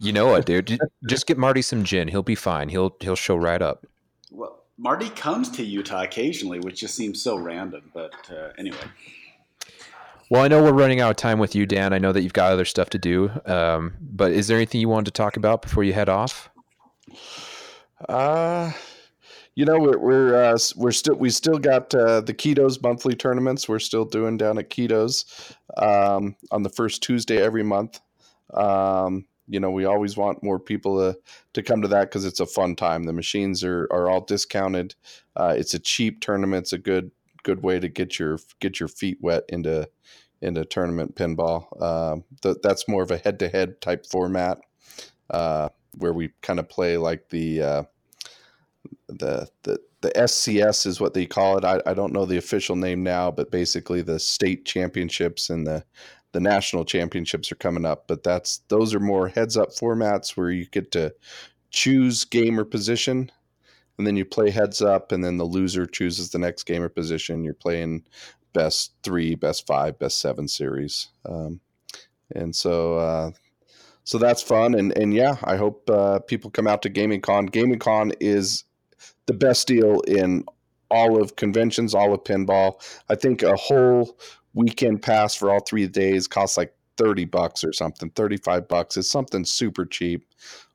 [0.00, 0.78] You know what, dude?
[1.08, 2.08] Just get Marty some gin.
[2.08, 2.68] He'll be fine.
[2.68, 3.86] He'll he'll show right up.
[4.30, 7.90] Well, Marty comes to Utah occasionally, which just seems so random.
[7.92, 8.76] But uh, anyway.
[10.30, 11.92] Well, I know we're running out of time with you, Dan.
[11.92, 13.30] I know that you've got other stuff to do.
[13.46, 16.50] Um, but is there anything you wanted to talk about before you head off?
[18.08, 18.70] Uh
[19.58, 23.68] you know we're we're uh, we're still we still got uh, the Keto's monthly tournaments.
[23.68, 25.24] We're still doing down at Keto's
[25.76, 27.98] um, on the first Tuesday every month.
[28.54, 31.18] Um, you know we always want more people to
[31.54, 33.04] to come to that because it's a fun time.
[33.04, 34.94] The machines are are all discounted.
[35.36, 36.64] Uh, it's a cheap tournament.
[36.64, 37.10] It's a good
[37.42, 39.88] good way to get your get your feet wet into
[40.40, 41.82] into tournament pinball.
[41.82, 44.58] Um, th- that's more of a head to head type format.
[45.30, 47.82] Uh, where we kind of play like the uh,
[49.08, 51.64] the the the SCS is what they call it.
[51.64, 55.84] I, I don't know the official name now, but basically the state championships and the
[56.32, 58.06] the national championships are coming up.
[58.06, 61.14] But that's those are more heads up formats where you get to
[61.70, 63.30] choose game or position,
[63.96, 66.88] and then you play heads up, and then the loser chooses the next game or
[66.88, 67.44] position.
[67.44, 68.04] You're playing
[68.52, 71.60] best three, best five, best seven series, um,
[72.34, 73.30] and so uh,
[74.04, 74.74] so that's fun.
[74.74, 77.46] And and yeah, I hope uh, people come out to Gaming Con.
[77.46, 78.64] Gaming Con is
[79.26, 80.44] the best deal in
[80.90, 82.74] all of conventions, all of pinball.
[83.08, 84.18] I think a whole
[84.58, 88.96] weekend pass for all three days costs like 30 bucks or something, 35 bucks.
[88.96, 90.26] It's something super cheap.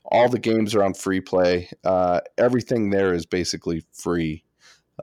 [0.06, 1.70] All the games are on free play.
[1.84, 4.46] Uh, everything there is basically free.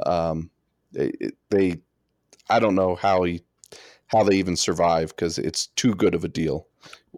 [0.07, 0.51] Um,
[0.93, 1.13] they,
[1.51, 1.83] they,
[2.49, 3.43] I don't know how he,
[4.07, 6.67] how they even survive because it's too good of a deal,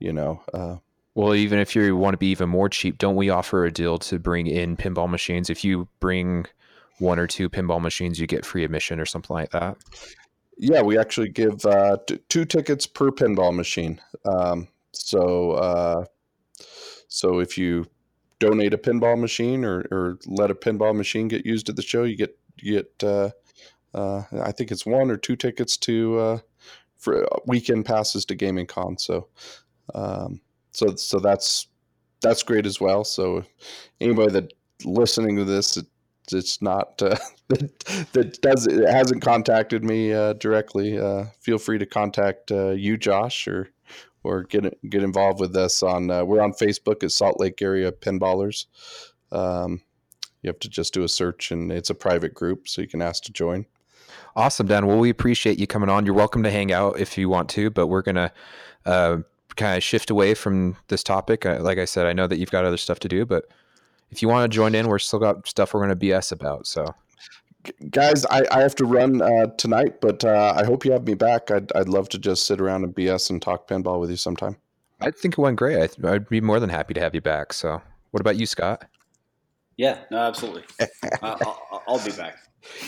[0.00, 0.42] you know.
[0.52, 0.76] Uh,
[1.14, 3.98] well, even if you want to be even more cheap, don't we offer a deal
[3.98, 5.48] to bring in pinball machines?
[5.48, 6.46] If you bring
[6.98, 9.76] one or two pinball machines, you get free admission or something like that.
[10.56, 14.00] Yeah, we actually give uh, t- two tickets per pinball machine.
[14.24, 16.04] Um, so, uh,
[17.08, 17.86] so if you
[18.38, 22.04] donate a pinball machine or, or let a pinball machine get used at the show,
[22.04, 23.30] you get you get uh,
[23.94, 26.38] uh I think it's one or two tickets to uh,
[26.98, 28.98] for weekend passes to Gaming Con.
[28.98, 29.28] So.
[29.94, 30.40] Um,
[30.72, 31.68] so so that's
[32.20, 33.04] that's great as well.
[33.04, 33.44] So
[34.00, 34.52] anybody that
[34.84, 35.78] listening to this,
[36.30, 37.16] it's not uh,
[37.48, 40.98] that, does it hasn't contacted me uh, directly.
[40.98, 43.70] Uh, feel free to contact uh, you, Josh, or
[44.22, 46.10] or get get involved with us on.
[46.10, 48.66] Uh, we're on Facebook at Salt Lake Area Pinballers.
[49.30, 49.82] Um,
[50.42, 53.02] you have to just do a search, and it's a private group, so you can
[53.02, 53.66] ask to join.
[54.34, 54.86] Awesome, Dan.
[54.86, 56.06] Well, we appreciate you coming on.
[56.06, 58.32] You're welcome to hang out if you want to, but we're gonna
[58.86, 59.18] uh,
[59.56, 61.44] kind of shift away from this topic.
[61.44, 63.44] like I said, I know that you've got other stuff to do, but
[64.12, 66.66] if you want to join in, we're still got stuff we're going to BS about.
[66.66, 66.94] So,
[67.90, 71.14] guys, I, I have to run uh, tonight, but uh, I hope you have me
[71.14, 71.50] back.
[71.50, 74.56] I'd, I'd love to just sit around and BS and talk pinball with you sometime.
[75.00, 75.78] I think it went great.
[76.04, 77.54] I, would be more than happy to have you back.
[77.54, 78.84] So, what about you, Scott?
[79.78, 80.64] Yeah, no, absolutely.
[81.22, 82.36] I'll, I'll be back.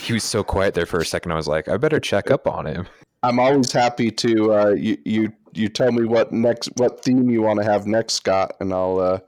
[0.02, 1.32] He was so quiet there for a second.
[1.32, 2.86] I was like, I better check up on him.
[3.22, 7.40] I'm always happy to uh, you, you you tell me what next what theme you
[7.40, 9.18] want to have next, Scott, and I'll uh,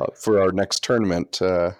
[0.00, 1.40] uh, for our next tournament.
[1.42, 1.72] Uh,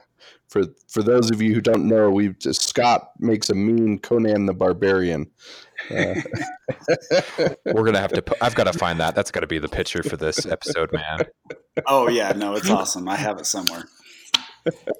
[0.49, 4.55] for for those of you who don't know, we Scott makes a mean Conan the
[4.55, 5.31] Barbarian.
[5.91, 6.15] Uh,
[7.67, 8.25] We're gonna have to.
[8.41, 9.15] I've got to find that.
[9.15, 11.21] That's got to be the picture for this episode, man.
[11.87, 13.09] Oh yeah, no, it's awesome.
[13.09, 13.85] I have it somewhere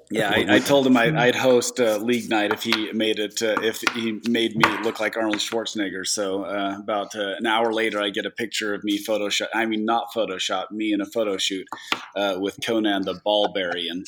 [0.09, 3.41] yeah, I, I, told him I, would host uh, league night if he made it.
[3.41, 6.05] Uh, if he made me look like Arnold Schwarzenegger.
[6.05, 9.47] So uh, about uh, an hour later, I get a picture of me Photoshop.
[9.53, 10.71] I mean, not Photoshop.
[10.71, 11.67] Me in a photo shoot
[12.15, 14.03] uh, with Conan the Ballbarian.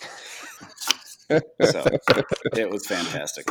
[1.62, 1.86] so
[2.58, 3.48] it was fantastic.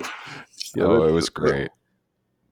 [0.78, 1.70] Oh, it was great.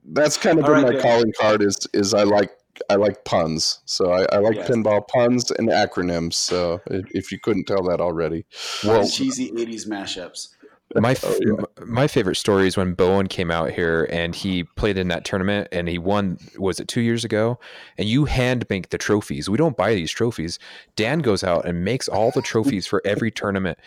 [0.04, 1.02] That's kind of All been right, my yeah.
[1.02, 1.62] calling card.
[1.62, 2.50] Is is I like
[2.88, 4.68] I like puns, so I, I like yes.
[4.68, 6.34] pinball puns and acronyms.
[6.34, 8.46] So if you couldn't tell that already,
[8.84, 10.48] well, cheesy '80s mashups.
[10.96, 11.84] My oh, f- Oh, yeah.
[11.86, 15.68] my favorite story is when Bowen came out here and he played in that tournament
[15.70, 16.38] and he won.
[16.58, 17.60] Was it two years ago?
[17.96, 19.48] And you hand make the trophies.
[19.48, 20.58] We don't buy these trophies.
[20.96, 23.78] Dan goes out and makes all the trophies for every tournament.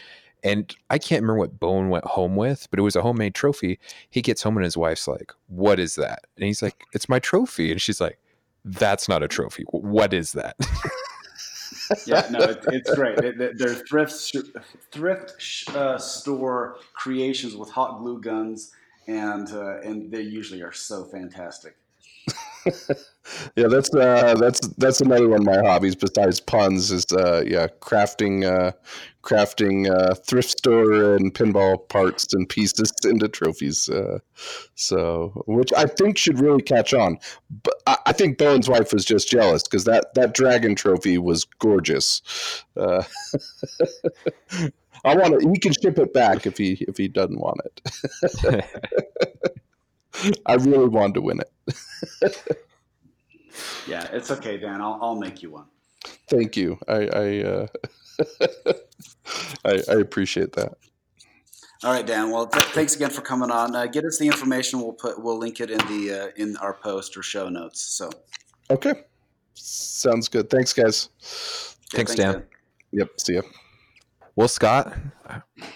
[0.46, 3.80] And I can't remember what Bowen went home with, but it was a homemade trophy.
[4.10, 7.20] He gets home and his wife's like, "What is that?" And he's like, "It's my
[7.20, 8.18] trophy." And she's like,
[8.66, 9.64] "That's not a trophy.
[9.72, 10.56] What is that?"
[12.06, 13.18] yeah, no, it, it's great.
[13.18, 14.36] They- they- They're thrift
[14.92, 15.34] thrift
[15.76, 18.72] uh, store creations with hot glue guns,
[19.08, 21.76] and uh, and they usually are so fantastic.
[23.56, 27.68] yeah, that's uh, that's that's another one of my hobbies besides puns is uh, yeah,
[27.82, 28.72] crafting uh,
[29.22, 33.90] crafting uh, thrift store and pinball parts and pieces into trophies.
[33.90, 34.20] Uh,
[34.76, 37.18] so, which I think should really catch on.
[37.64, 41.46] But I, I think Bowen's wife was just jealous because that that dragon trophy was
[41.60, 42.22] gorgeous.
[42.78, 43.04] Uh,
[45.06, 45.42] I want it.
[45.50, 48.66] He can ship it back if he if he doesn't want it.
[50.46, 52.58] I really wanted to win it.
[53.88, 54.82] Yeah, it's okay, Dan.
[54.82, 55.66] I'll, I'll make you one.
[56.30, 56.80] Thank you.
[56.88, 57.68] I I, uh,
[59.66, 60.74] I I appreciate that.
[61.84, 62.32] All right, Dan.
[62.32, 63.76] Well, th- thanks again for coming on.
[63.76, 64.80] Uh, get us the information.
[64.80, 67.82] We'll put we'll link it in the uh, in our post or show notes.
[67.82, 68.10] So
[68.72, 68.94] Okay,
[69.54, 70.50] sounds good.
[70.50, 71.10] Thanks, guys.
[71.20, 72.44] yeah, Thanks, Dan.
[72.92, 73.10] Yep.
[73.20, 73.42] See ya.
[74.36, 74.98] Well, Scott,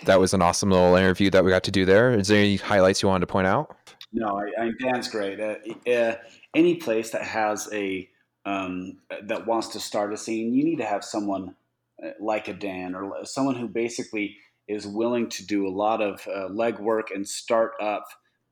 [0.06, 2.14] that was an awesome little interview that we got to do there.
[2.18, 3.76] Is there any highlights you wanted to point out?
[4.12, 5.40] No, I, I, Dan's great.
[5.40, 5.56] Uh,
[5.90, 6.16] uh,
[6.56, 8.10] any place that has a
[8.46, 11.56] um, that wants to start a scene, you need to have someone
[12.04, 16.26] uh, like a Dan or someone who basically is willing to do a lot of
[16.28, 18.06] uh, legwork and start up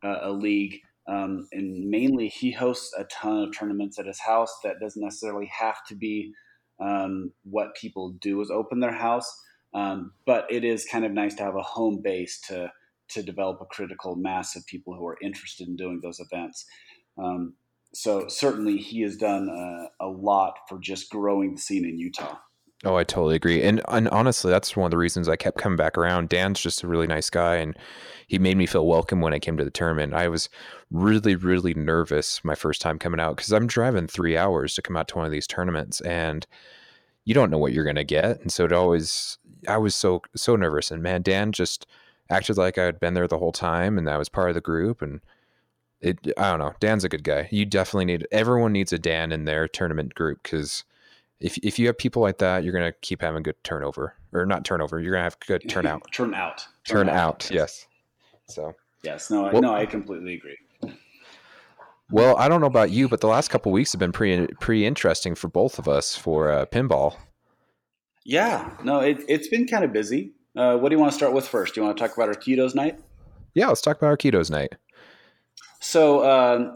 [0.03, 0.79] uh, a league.
[1.07, 4.53] Um, and mainly, he hosts a ton of tournaments at his house.
[4.63, 6.33] That doesn't necessarily have to be
[6.79, 9.41] um, what people do is open their house,
[9.73, 12.71] um, but it is kind of nice to have a home base to
[13.09, 16.65] to develop a critical mass of people who are interested in doing those events.
[17.17, 17.55] Um,
[17.93, 22.37] so certainly, he has done uh, a lot for just growing the scene in Utah.
[22.83, 23.63] Oh, I totally agree.
[23.63, 26.29] And and honestly, that's one of the reasons I kept coming back around.
[26.29, 27.77] Dan's just a really nice guy and
[28.27, 30.13] he made me feel welcome when I came to the tournament.
[30.13, 30.49] I was
[30.91, 34.97] really, really nervous my first time coming out because I'm driving three hours to come
[34.97, 36.45] out to one of these tournaments and
[37.23, 38.41] you don't know what you're gonna get.
[38.41, 39.37] And so it always
[39.67, 40.91] I was so so nervous.
[40.91, 41.87] And man, Dan just
[42.29, 44.61] acted like I had been there the whole time and I was part of the
[44.61, 45.21] group and
[46.01, 46.73] it I don't know.
[46.79, 47.47] Dan's a good guy.
[47.51, 50.83] You definitely need everyone needs a Dan in their tournament group because
[51.39, 54.65] if if you have people like that, you're gonna keep having good turnover or not
[54.65, 54.99] turnover.
[54.99, 56.03] You're gonna have good turnout.
[56.11, 56.67] Turn out.
[56.85, 57.87] Turn out, yes.
[58.47, 59.29] So Yes.
[59.29, 59.45] No.
[59.45, 59.73] I, Well- no.
[59.75, 60.57] I completely agree.
[62.11, 64.85] well, I don't know about you, but the last couple weeks have been pretty pretty
[64.85, 67.15] interesting for both of us for uh, pinball.
[68.23, 68.71] Yeah.
[68.83, 68.99] No.
[68.99, 70.33] It, it's been kind of busy.
[70.55, 71.75] Uh, what do you want to start with first?
[71.75, 72.99] Do you want to talk about our Ketos night?
[73.53, 74.75] Yeah, let's talk about our Ketos night.
[75.79, 76.75] So uh,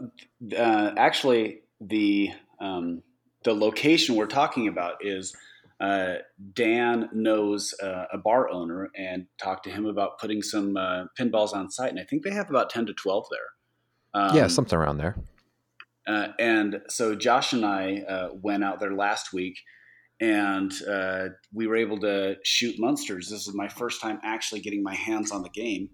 [0.56, 3.02] uh, actually, the um,
[3.44, 5.34] the location we're talking about is
[5.80, 6.16] uh,
[6.52, 11.54] Dan knows uh, a bar owner and talked to him about putting some uh, pinballs
[11.54, 14.22] on site, and I think they have about ten to twelve there.
[14.22, 15.16] Um, yeah, something around there.
[16.06, 19.58] uh, and so Josh and I uh, went out there last week,
[20.20, 23.30] and uh, we were able to shoot Munsters.
[23.30, 25.88] This is my first time actually getting my hands on the game.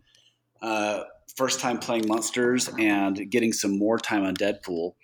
[0.60, 1.04] Uh,
[1.36, 4.94] first time playing Munsters and getting some more time on Deadpool.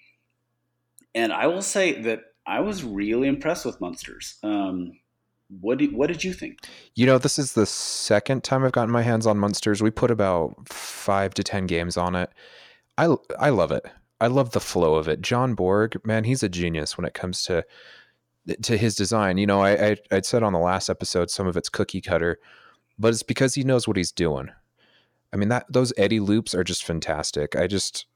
[1.15, 4.39] And I will say that I was really impressed with Munsters.
[4.43, 4.93] Um,
[5.61, 6.59] what did, what did you think?
[6.95, 9.83] You know, this is the second time I've gotten my hands on Munsters.
[9.83, 12.31] We put about five to ten games on it.
[12.97, 13.85] I I love it.
[14.21, 15.21] I love the flow of it.
[15.21, 17.65] John Borg, man, he's a genius when it comes to
[18.63, 19.39] to his design.
[19.39, 22.39] You know, I, I I'd said on the last episode some of it's cookie cutter,
[22.99, 24.51] but it's because he knows what he's doing.
[25.33, 27.57] I mean that those Eddie loops are just fantastic.
[27.57, 28.07] I just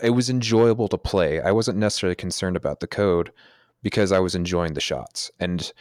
[0.00, 1.40] it was enjoyable to play.
[1.40, 3.32] I wasn't necessarily concerned about the code
[3.82, 5.72] because I was enjoying the shots and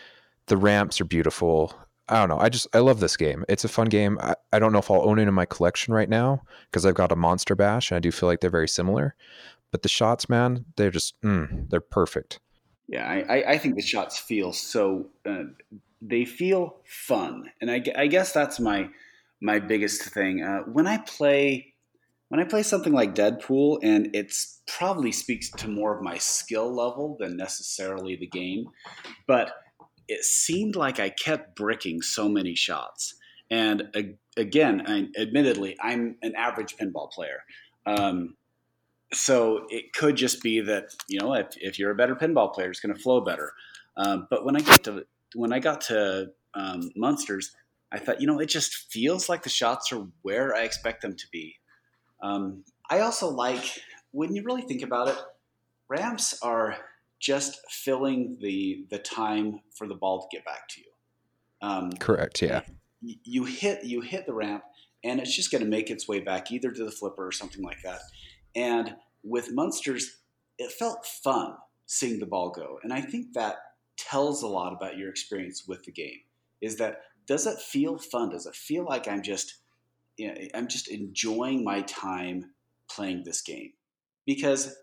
[0.47, 1.73] the ramps are beautiful.
[2.07, 2.37] I don't know.
[2.37, 3.45] I just I love this game.
[3.49, 4.19] It's a fun game.
[4.21, 6.95] I, I don't know if I'll own it in my collection right now because I've
[6.95, 9.15] got a Monster Bash and I do feel like they're very similar.
[9.71, 12.39] But the shots, man, they're just mm, they're perfect.
[12.87, 15.07] Yeah, I, I- think the shots feel so.
[15.25, 15.43] Uh,
[16.01, 18.89] they feel fun, and I, I guess that's my
[19.41, 20.43] my biggest thing.
[20.43, 21.73] Uh, when I play
[22.29, 26.73] when I play something like Deadpool, and it's probably speaks to more of my skill
[26.73, 28.65] level than necessarily the game,
[29.27, 29.51] but
[30.07, 33.15] it seemed like I kept bricking so many shots.
[33.49, 37.39] And a- again, I, admittedly, I'm an average pinball player.
[37.85, 38.35] Um,
[39.13, 42.69] so it could just be that you know if, if you're a better pinball player,
[42.69, 43.53] it's going to flow better.
[43.97, 47.55] Um, but when I get to when I got to um, Munsters,
[47.91, 51.15] I thought, you know, it just feels like the shots are where I expect them
[51.15, 51.55] to be.
[52.21, 53.63] Um, I also like
[54.11, 55.17] when you really think about it,
[55.87, 56.77] ramps are
[57.19, 60.87] just filling the the time for the ball to get back to you.
[61.61, 62.41] Um, Correct.
[62.41, 62.61] Yeah.
[63.01, 64.63] You, you hit you hit the ramp,
[65.03, 67.63] and it's just going to make its way back either to the flipper or something
[67.63, 67.99] like that.
[68.55, 70.17] And with Munsters,
[70.57, 73.57] it felt fun seeing the ball go, and I think that
[73.97, 76.19] tells a lot about your experience with the game.
[76.61, 78.29] Is that does it feel fun?
[78.29, 79.55] Does it feel like I'm just
[80.17, 82.51] you know, I'm just enjoying my time
[82.89, 83.73] playing this game?
[84.25, 84.75] Because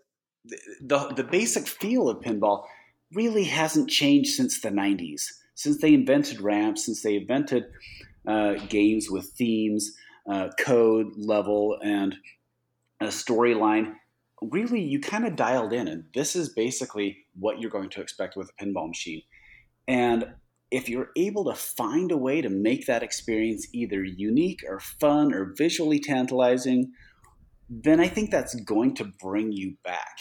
[0.45, 2.65] the, the, the basic feel of pinball
[3.13, 5.23] really hasn't changed since the 90s,
[5.55, 7.65] since they invented ramps, since they invented
[8.27, 9.95] uh, games with themes,
[10.29, 12.15] uh, code, level, and
[13.03, 13.95] a storyline.
[14.41, 18.35] Really, you kind of dialed in, and this is basically what you're going to expect
[18.35, 19.21] with a pinball machine.
[19.87, 20.33] And
[20.71, 25.33] if you're able to find a way to make that experience either unique or fun
[25.33, 26.91] or visually tantalizing
[27.69, 30.17] then I think that's going to bring you back.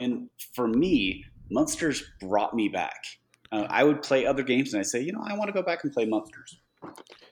[0.00, 3.04] And for me, Munsters brought me back.
[3.52, 5.62] Uh, I would play other games and I say, you know, I want to go
[5.62, 6.58] back and play Munsters.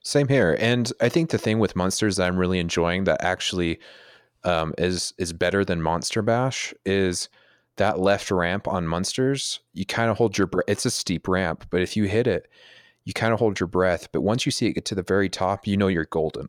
[0.03, 0.57] Same here.
[0.59, 3.79] And I think the thing with Munsters that I'm really enjoying that actually
[4.45, 7.29] um, is is better than Monster Bash is
[7.77, 9.61] that left ramp on Munsters.
[9.73, 10.65] You kind of hold your breath.
[10.69, 12.49] It's a steep ramp, but if you hit it,
[13.05, 14.09] you kind of hold your breath.
[14.13, 16.49] But once you see it get to the very top, you know you're golden.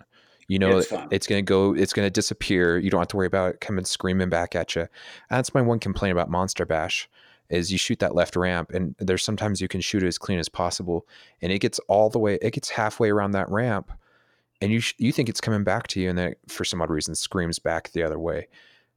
[0.49, 2.77] You know, it's, it's going to go, it's going to disappear.
[2.77, 4.87] You don't have to worry about it coming screaming back at you.
[5.29, 7.09] That's my one complaint about Monster Bash
[7.49, 10.39] is you shoot that left ramp and there's sometimes you can shoot it as clean
[10.39, 11.05] as possible
[11.41, 13.91] and it gets all the way, it gets halfway around that ramp
[14.63, 16.81] and you, sh- you think it's coming back to you and then it, for some
[16.81, 18.47] odd reason screams back the other way.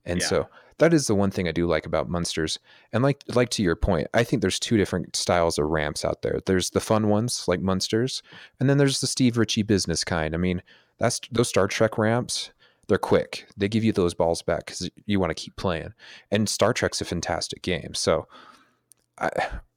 [0.04, 0.26] And yeah.
[0.26, 0.48] so
[0.78, 2.58] that is the one thing I do like about Munsters.
[2.92, 6.22] And like like to your point, I think there's two different styles of ramps out
[6.22, 6.40] there.
[6.46, 8.22] There's the fun ones like Munsters,
[8.60, 10.34] and then there's the Steve Ritchie business kind.
[10.34, 10.62] I mean,
[10.98, 12.50] that's those Star Trek ramps.
[12.88, 13.48] They're quick.
[13.56, 15.92] They give you those balls back because you want to keep playing.
[16.30, 17.94] And Star Trek's a fantastic game.
[17.94, 18.28] So
[19.18, 19.30] I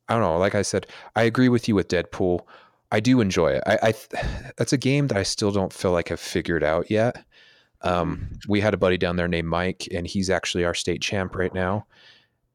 [0.10, 0.38] I don't know.
[0.38, 0.86] Like I said,
[1.16, 2.42] I agree with you with Deadpool.
[2.92, 3.64] I do enjoy it.
[3.66, 3.94] I, I
[4.58, 7.24] that's a game that I still don't feel like I've figured out yet.
[7.82, 11.36] Um, we had a buddy down there named Mike, and he's actually our state champ
[11.36, 11.86] right now.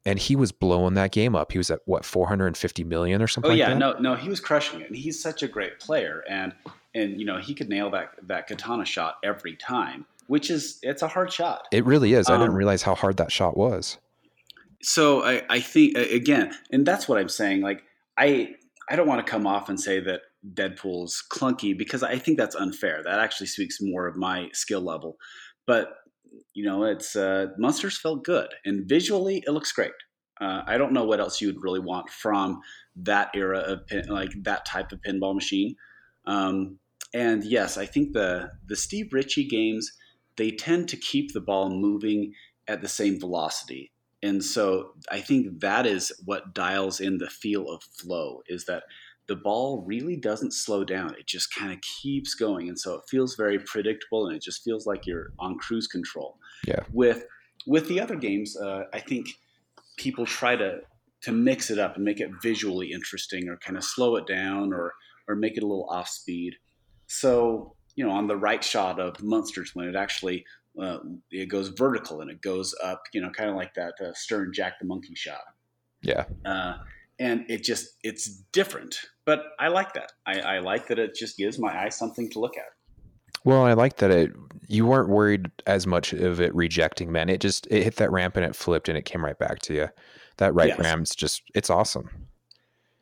[0.07, 1.53] And he was blowing that game up.
[1.53, 3.53] He was at what 450 million or something.
[3.53, 4.89] Oh yeah, like no, no, he was crushing it.
[4.89, 6.53] And he's such a great player, and
[6.95, 11.01] and you know he could nail that that katana shot every time, which is it's
[11.01, 11.69] a hard shot.
[11.73, 12.29] It really is.
[12.29, 13.97] Um, I didn't um, realize how hard that shot was.
[14.83, 17.63] So I, I think again, and that's what I'm saying.
[17.63, 17.83] Like
[18.19, 18.57] I
[18.89, 20.21] I don't want to come off and say that
[20.53, 23.03] Deadpool's clunky because I think that's unfair.
[23.03, 25.17] That actually speaks more of my skill level.
[25.67, 25.95] But
[26.53, 29.93] you know, it's uh, Munsters felt good, and visually it looks great.
[30.41, 32.61] Uh, I don't know what else you would really want from
[32.97, 35.77] that era of pin, like that type of pinball machine.
[36.27, 36.79] Um,
[37.15, 39.93] and yes, I think the the Steve Ritchie games
[40.37, 42.33] they tend to keep the ball moving
[42.67, 43.93] at the same velocity.
[44.25, 48.85] And so I think that is what dials in the feel of flow is that
[49.27, 51.15] the ball really doesn't slow down.
[51.19, 52.69] It just kind of keeps going.
[52.69, 56.39] And so it feels very predictable and it just feels like you're on cruise control.
[56.67, 56.81] Yeah.
[56.91, 57.27] With
[57.67, 59.27] with the other games, uh, I think
[59.99, 60.79] people try to
[61.25, 64.73] to mix it up and make it visually interesting or kind of slow it down
[64.73, 64.95] or
[65.29, 66.55] or make it a little off speed.
[67.09, 70.47] So, you know, on the right shot of Munsters when it actually
[70.81, 70.99] uh,
[71.31, 74.53] it goes vertical and it goes up, you know, kind of like that uh, Stern
[74.53, 75.43] Jack the Monkey shot.
[76.03, 76.25] Yeah.
[76.45, 76.79] Uh,
[77.19, 81.37] and it just it's different but i like that I, I, like that it just
[81.37, 82.73] gives my eye something to look at
[83.45, 84.33] well i like that it
[84.67, 87.29] you weren't worried as much of it rejecting men.
[87.29, 89.75] it just it hit that ramp and it flipped and it came right back to
[89.75, 89.89] you
[90.39, 90.79] that right yes.
[90.79, 92.11] ramp's just it's awesome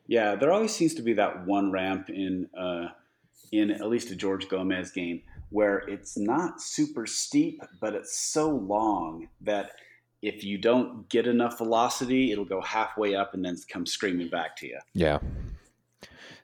[0.07, 2.87] yeah there always seems to be that one ramp in uh
[3.51, 5.21] in at least a george gomez game
[5.53, 9.71] where it's not super steep but it's so long that
[10.23, 14.55] if you don't get enough velocity, it'll go halfway up and then come screaming back
[14.55, 14.79] to you.
[14.93, 15.19] Yeah.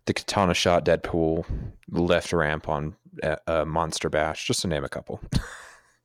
[0.05, 1.45] The katana shot Deadpool,
[1.89, 5.21] left ramp on uh, uh Monster Bash, just to name a couple.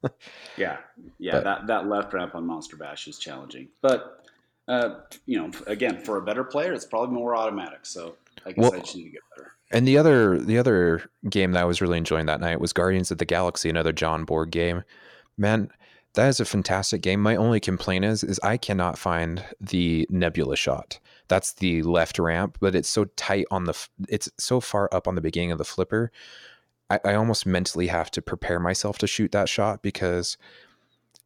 [0.56, 0.78] yeah,
[1.18, 4.24] yeah, but, that that left ramp on Monster Bash is challenging, but
[4.68, 7.86] uh, you know, again, for a better player, it's probably more automatic.
[7.86, 9.52] So I guess well, I just need to get better.
[9.70, 13.10] And the other the other game that I was really enjoying that night was Guardians
[13.10, 14.84] of the Galaxy, another John Borg game.
[15.36, 15.70] Man,
[16.14, 17.20] that is a fantastic game.
[17.20, 21.00] My only complaint is is I cannot find the nebula shot.
[21.28, 25.14] That's the left ramp, but it's so tight on the it's so far up on
[25.14, 26.12] the beginning of the flipper.
[26.90, 30.36] I, I almost mentally have to prepare myself to shoot that shot because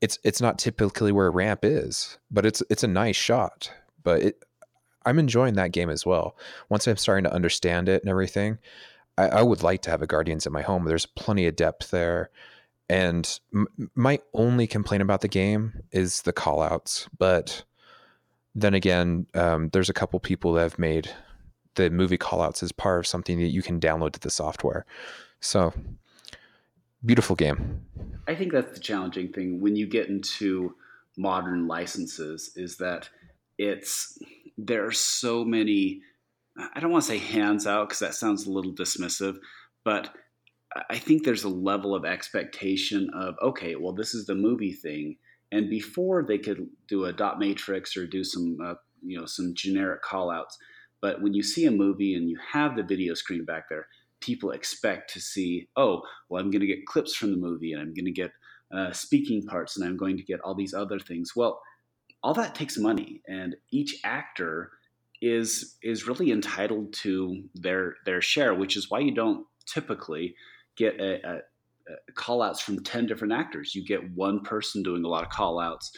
[0.01, 3.73] it's it's not typically where a ramp is, but it's it's a nice shot.
[4.03, 4.45] But it
[5.09, 6.37] I'm enjoying that game as well.
[6.69, 8.59] Once I'm starting to understand it and everything,
[9.17, 10.85] I, I would like to have a Guardians in my home.
[10.85, 12.31] There's plenty of depth there.
[12.91, 17.09] And m- my only complaint about the game is the callouts.
[17.17, 17.65] But
[18.55, 21.11] then again, um, there's a couple people that have made
[21.75, 24.85] the movie callouts as part of something that you can download to the software.
[25.41, 25.73] So
[27.05, 27.83] beautiful game.
[28.27, 30.75] I think that's the challenging thing when you get into
[31.17, 33.09] modern licenses is that
[33.59, 34.19] it's
[34.59, 36.03] there are so many
[36.75, 39.37] I don't want to say hands out because that sounds a little dismissive,
[39.85, 40.13] but
[40.91, 45.17] I think there's a level of expectation of okay, well, this is the movie thing,
[45.53, 49.55] and before they could do a dot matrix or do some uh, you know some
[49.55, 50.55] generic callouts,
[51.01, 53.87] but when you see a movie and you have the video screen back there,
[54.21, 57.81] people expect to see oh, well, I'm going to get clips from the movie and
[57.81, 58.33] I'm going to get
[58.75, 61.33] uh, speaking parts and I'm going to get all these other things.
[61.37, 61.61] Well,
[62.23, 64.73] all that takes money, and each actor
[65.21, 70.35] is is really entitled to their their share, which is why you don't typically
[70.77, 73.75] get a, a, a call outs from 10 different actors.
[73.75, 75.93] You get one person doing a lot of call outs,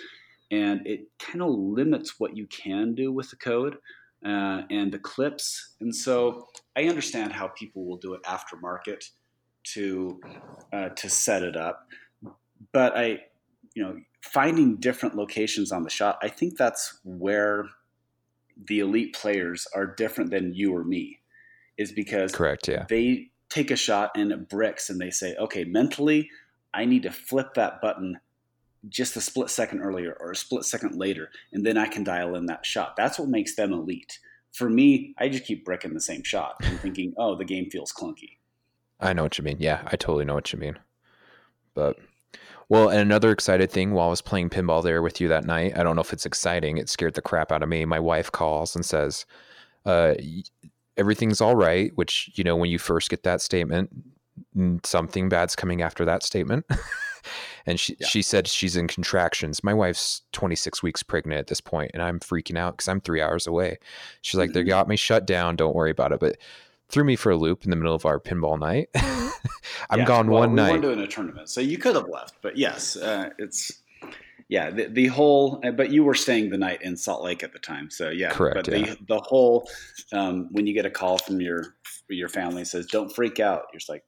[0.50, 3.76] and it kind of limits what you can do with the code
[4.24, 5.74] uh, and the clips.
[5.80, 9.04] And so I understand how people will do it aftermarket
[9.74, 10.20] to
[10.72, 11.86] uh, to set it up,
[12.72, 13.20] but I,
[13.74, 17.66] you know, finding different locations on the shot, I think that's where
[18.68, 21.20] the elite players are different than you or me
[21.78, 22.84] is because correct yeah.
[22.88, 26.28] they take a shot and it bricks and they say okay mentally
[26.74, 28.20] i need to flip that button
[28.88, 32.34] just a split second earlier or a split second later and then i can dial
[32.34, 32.96] in that shot.
[32.96, 34.18] That's what makes them elite.
[34.52, 37.92] For me i just keep bricking the same shot and thinking oh the game feels
[37.92, 38.38] clunky.
[38.98, 39.56] I know what you mean.
[39.58, 40.78] Yeah i totally know what you mean.
[41.74, 41.96] But
[42.70, 45.76] well, and another excited thing while I was playing pinball there with you that night,
[45.76, 46.78] I don't know if it's exciting.
[46.78, 47.84] It scared the crap out of me.
[47.84, 49.26] My wife calls and says,
[49.84, 50.14] uh,
[50.96, 53.90] everything's all right, which, you know, when you first get that statement,
[54.84, 56.64] something bad's coming after that statement.
[57.66, 58.06] and she, yeah.
[58.06, 59.64] she said she's in contractions.
[59.64, 63.20] My wife's 26 weeks pregnant at this point, and I'm freaking out because I'm three
[63.20, 63.78] hours away.
[64.22, 64.58] She's like, mm-hmm.
[64.60, 65.56] they got me shut down.
[65.56, 66.20] Don't worry about it.
[66.20, 66.36] But
[66.88, 68.90] threw me for a loop in the middle of our pinball night.
[69.90, 70.66] I'm yeah, gone well, one we night.
[70.66, 72.36] We weren't doing a tournament, so you could have left.
[72.42, 73.82] But yes, uh, it's
[74.48, 75.60] yeah the, the whole.
[75.64, 78.30] Uh, but you were staying the night in Salt Lake at the time, so yeah.
[78.30, 78.66] Correct.
[78.66, 78.94] But yeah.
[78.94, 79.68] the the whole
[80.12, 81.76] um, when you get a call from your
[82.08, 84.04] your family says don't freak out, you're just like,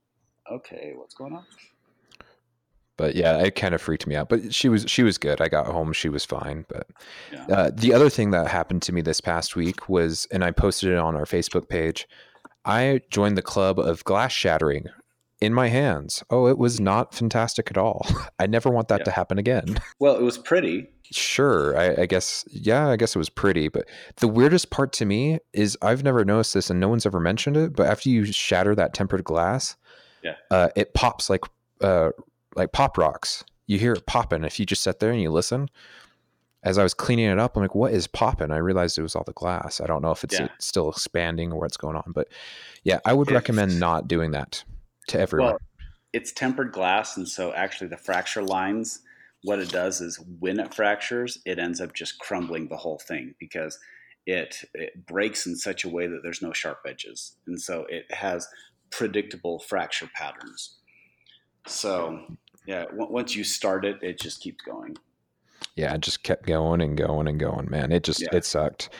[0.51, 1.45] okay, what's going on?
[2.97, 4.29] but yeah, it kind of freaked me out.
[4.29, 5.41] But she was she was good.
[5.41, 6.65] I got home, she was fine.
[6.69, 6.87] But
[7.33, 7.47] yeah.
[7.49, 10.91] uh, the other thing that happened to me this past week was, and I posted
[10.91, 12.07] it on our Facebook page.
[12.65, 14.87] I joined the club of glass shattering
[15.43, 16.23] in my hands.
[16.31, 18.07] Oh, it was not fantastic at all.
[18.39, 19.05] I never want that yeah.
[19.05, 19.81] to happen again.
[19.99, 20.89] Well, it was pretty.
[21.13, 22.45] Sure, I, I, guess.
[22.51, 23.69] Yeah, I guess it was pretty.
[23.69, 27.21] But the weirdest part to me is I've never noticed this, and no one's ever
[27.21, 27.77] mentioned it.
[27.77, 29.77] But after you shatter that tempered glass,
[30.25, 31.43] yeah, uh, it pops like
[31.81, 32.11] uh,
[32.57, 33.45] like pop rocks.
[33.67, 35.69] You hear it popping if you just sit there and you listen
[36.65, 38.53] as I was cleaning it up, I'm like, what is popping?
[38.53, 39.81] I realized it was all the glass.
[39.81, 40.49] I don't know if it's yeah.
[40.61, 42.29] still expanding or what's going on, but
[42.85, 44.63] yeah, I would recommend not doing that
[45.09, 45.53] to everyone.
[45.53, 45.59] Well,
[46.13, 49.01] it's tempered glass, and so actually the fracture lines,
[49.43, 53.35] what it does is when it fractures, it ends up just crumbling the whole thing
[53.41, 53.79] because
[54.27, 58.13] it, it breaks in such a way that there's no sharp edges, and so it
[58.13, 58.47] has
[58.91, 60.77] predictable fracture patterns.
[61.67, 62.37] So
[62.67, 64.97] yeah, w- once you start it, it just keeps going
[65.77, 67.93] yeah, it just kept going and going and going, man.
[67.93, 68.29] It just yeah.
[68.33, 68.91] it sucked.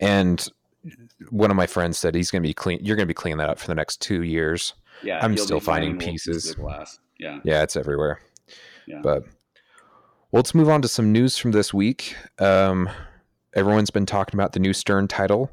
[0.00, 0.46] And
[1.30, 2.80] one of my friends said he's going to be clean.
[2.82, 4.74] You're going to be cleaning that up for the next two years.
[5.02, 6.56] Yeah, I'm still finding pieces.
[7.18, 8.20] Yeah, yeah, it's everywhere.
[8.86, 9.00] Yeah.
[9.02, 9.22] But
[10.30, 12.14] well, let's move on to some news from this week.
[12.38, 12.88] Um,
[13.54, 15.50] everyone's been talking about the new Stern title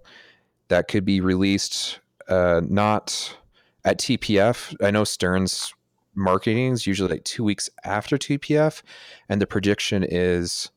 [0.68, 3.38] that could be released uh, not
[3.84, 4.76] at TPF.
[4.84, 5.74] I know Stern's
[6.16, 8.82] marketing is usually like two weeks after TPF,
[9.30, 10.72] and the prediction is,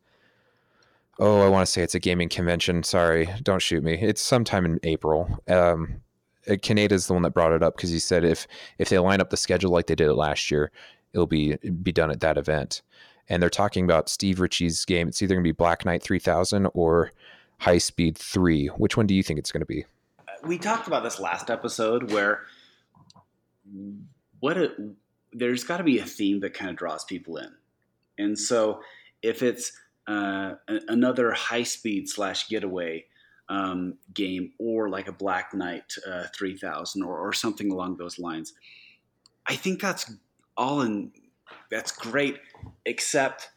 [1.18, 2.82] oh, I want to say it's a gaming convention.
[2.82, 3.94] Sorry, don't shoot me.
[3.94, 5.42] It's sometime in April.
[5.48, 6.02] Um,
[6.48, 8.46] Kaneda is the one that brought it up because he said if
[8.78, 10.70] if they line up the schedule like they did it last year,
[11.12, 12.82] it'll be be done at that event.
[13.28, 15.08] And they're talking about Steve Ritchie's game.
[15.08, 17.12] It's either going to be Black Knight 3000 or
[17.58, 18.68] High Speed 3.
[18.68, 19.84] Which one do you think it's going to be?
[20.44, 22.44] We talked about this last episode where
[24.40, 24.72] what a
[25.32, 27.52] there's got to be a theme that kind of draws people in.
[28.16, 28.80] And so
[29.22, 29.72] if it's
[30.06, 30.54] uh,
[30.88, 33.04] another high speed slash getaway
[33.48, 38.52] um, game or like a Black Knight uh, 3000 or, or something along those lines,
[39.46, 40.12] I think that's
[40.56, 41.12] all in,
[41.70, 42.38] that's great,
[42.84, 43.50] except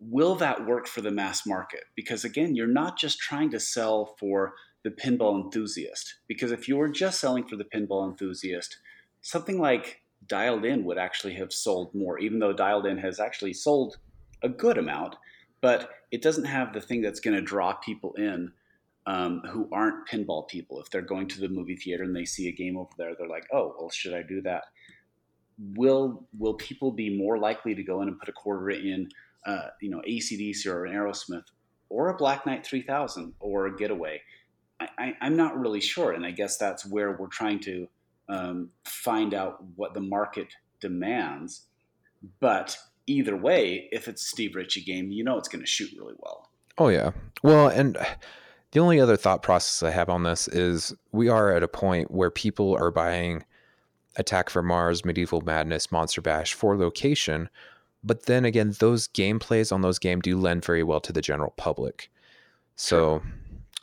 [0.00, 1.84] will that work for the mass market?
[1.94, 6.16] Because again, you're not just trying to sell for the pinball enthusiast.
[6.26, 8.78] Because if you were just selling for the pinball enthusiast,
[9.20, 13.52] something like Dialed In would actually have sold more, even though Dialed In has actually
[13.52, 13.96] sold
[14.42, 15.16] a good amount,
[15.60, 18.52] but it doesn't have the thing that's going to draw people in
[19.06, 20.80] um, who aren't pinball people.
[20.80, 23.28] If they're going to the movie theater and they see a game over there, they're
[23.28, 24.64] like, "Oh, well, should I do that?"
[25.74, 29.08] Will Will people be more likely to go in and put a quarter in,
[29.46, 31.44] uh, you know, ACDC or an Aerosmith
[31.88, 34.22] or a Black Knight 3000 or a Getaway?
[34.98, 37.88] I, am not really sure, and I guess that's where we're trying to
[38.28, 40.48] um, find out what the market
[40.80, 41.66] demands.
[42.40, 42.76] But
[43.06, 46.50] either way, if it's Steve Ritchie game, you know it's going to shoot really well.
[46.78, 47.10] Oh yeah.
[47.42, 47.96] Well, and
[48.72, 52.10] the only other thought process I have on this is we are at a point
[52.10, 53.44] where people are buying
[54.16, 57.48] Attack from Mars, Medieval Madness, Monster Bash for location,
[58.04, 61.52] but then again, those gameplays on those games do lend very well to the general
[61.56, 62.10] public.
[62.76, 63.22] So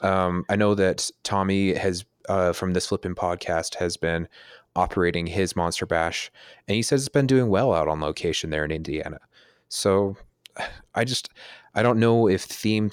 [0.02, 4.28] um, I know that Tommy has uh, from this Flippin' podcast has been
[4.76, 6.32] operating his Monster Bash,
[6.68, 9.20] and he says it's been doing well out on location there in Indiana.
[9.68, 10.18] So
[10.96, 11.30] I just
[11.76, 12.92] I don't know if theme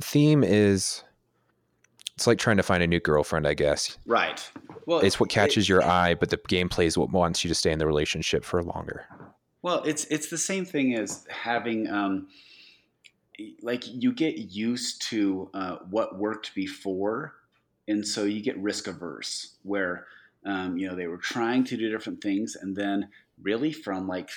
[0.00, 1.02] theme is
[2.14, 3.98] it's like trying to find a new girlfriend, I guess.
[4.06, 4.50] Right.
[4.86, 7.54] Well, it's what catches it, your eye, but the gameplay is what wants you to
[7.54, 9.06] stay in the relationship for longer.
[9.62, 12.28] Well, it's it's the same thing as having um,
[13.60, 17.34] like you get used to uh, what worked before,
[17.88, 19.56] and so you get risk averse.
[19.62, 20.06] Where
[20.44, 23.08] um, you know they were trying to do different things, and then
[23.42, 24.30] really from like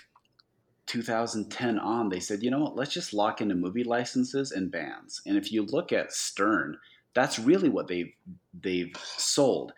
[0.90, 5.22] 2010 on, they said, you know what, let's just lock into movie licenses and bands.
[5.28, 6.78] And if you look at Stern,
[7.14, 8.12] that's really what they've
[8.60, 9.72] they've sold.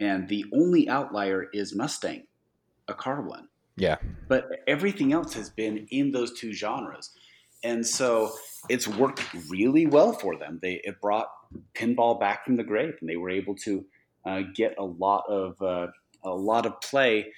[0.00, 2.24] And the only outlier is Mustang,
[2.88, 3.48] a car one.
[3.76, 3.96] Yeah.
[4.26, 7.10] But everything else has been in those two genres.
[7.62, 8.32] And so
[8.70, 10.60] it's worked really well for them.
[10.62, 11.28] They it brought
[11.74, 13.84] pinball back from the grave, and they were able to
[14.24, 15.88] uh, get a lot of uh,
[16.24, 17.32] a lot of play.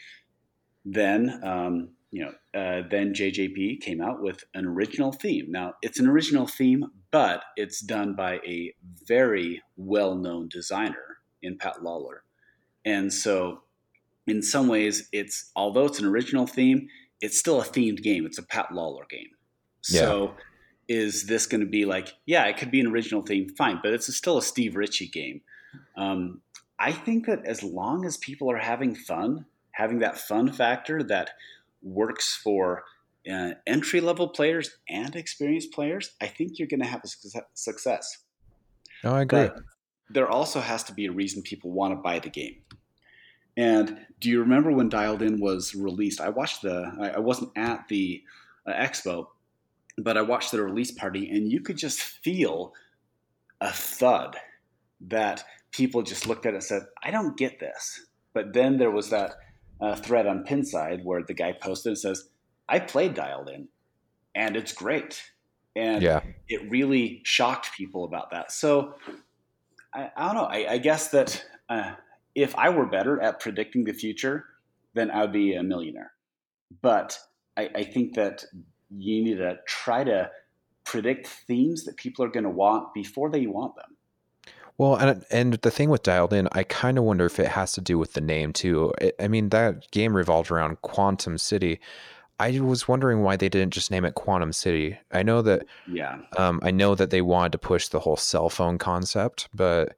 [0.84, 5.46] Then um, you know, uh, then JJP came out with an original theme.
[5.48, 8.74] Now, it's an original theme, but it's done by a
[9.06, 12.22] very well known designer in Pat Lawlor.
[12.84, 13.62] And so,
[14.26, 16.88] in some ways, it's although it's an original theme,
[17.20, 18.26] it's still a themed game.
[18.26, 19.30] It's a Pat Lawlor game.
[19.88, 20.00] Yeah.
[20.00, 20.34] So,
[20.88, 23.92] is this going to be like, yeah, it could be an original theme, fine, but
[23.92, 25.40] it's still a Steve Ritchie game.
[25.96, 26.40] Um,
[26.78, 31.30] I think that as long as people are having fun, having that fun factor that
[31.82, 32.84] works for
[33.30, 38.18] uh, entry level players and experienced players, I think you're going to have a success.
[39.02, 39.46] No, I agree.
[39.46, 39.56] But
[40.10, 42.56] there also has to be a reason people want to buy the game.
[43.56, 46.20] And do you remember when Dialed In was released?
[46.20, 48.22] I watched the, I wasn't at the
[48.66, 49.26] uh, expo,
[49.98, 52.74] but I watched the release party, and you could just feel
[53.60, 54.36] a thud
[55.08, 58.06] that people just looked at it and said, I don't get this.
[58.34, 59.36] But then there was that
[59.80, 62.28] uh, thread on Pinside where the guy posted and says,
[62.68, 63.68] I played Dialed In
[64.34, 65.22] and it's great.
[65.74, 66.20] And yeah.
[66.48, 68.50] it really shocked people about that.
[68.50, 68.94] So
[69.94, 70.44] I, I don't know.
[70.44, 71.92] I, I guess that uh,
[72.34, 74.44] if I were better at predicting the future,
[74.94, 76.12] then I would be a millionaire.
[76.82, 77.18] But
[77.56, 78.44] I, I think that
[78.90, 80.30] you need to try to
[80.84, 83.95] predict themes that people are going to want before they want them.
[84.78, 87.72] Well, and and the thing with Dialed In, I kind of wonder if it has
[87.72, 88.92] to do with the name too.
[89.18, 91.80] I mean, that game revolved around Quantum City.
[92.38, 94.98] I was wondering why they didn't just name it Quantum City.
[95.12, 95.64] I know that.
[95.90, 96.18] Yeah.
[96.36, 99.96] Um, I know that they wanted to push the whole cell phone concept, but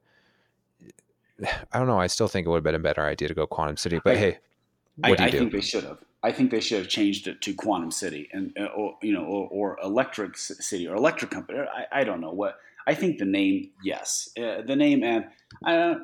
[1.73, 1.99] I don't know.
[1.99, 3.99] I still think it would have been a better idea to go Quantum City.
[4.01, 4.37] But I, hey,
[4.95, 5.39] what I, do you I do?
[5.39, 5.97] think they should have.
[6.21, 9.23] I think they should have changed it to Quantum City and uh, or you know
[9.23, 11.59] or, or Electric City or Electric Company.
[11.59, 15.25] I, I don't know what I think the name, yes, uh, the name, and
[15.65, 15.95] I,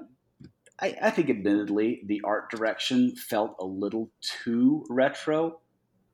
[0.79, 5.61] I, I think admittedly the art direction felt a little too retro,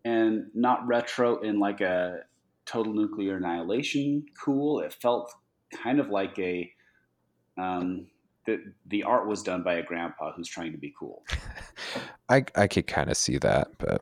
[0.06, 2.20] and not retro in like a
[2.66, 4.80] total nuclear annihilation cool.
[4.80, 5.32] It felt
[5.84, 6.72] kind of like a
[7.58, 8.08] um,
[8.46, 11.24] the the art was done by a grandpa who's trying to be cool.
[12.30, 14.02] I I could kind of see that, but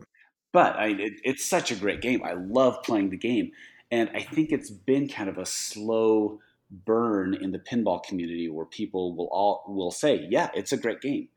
[0.52, 2.24] but I, it, it's such a great game.
[2.24, 3.52] I love playing the game,
[3.92, 6.40] and I think it's been kind of a slow
[6.72, 11.02] burn in the pinball community where people will all will say, "Yeah, it's a great
[11.02, 11.30] game,"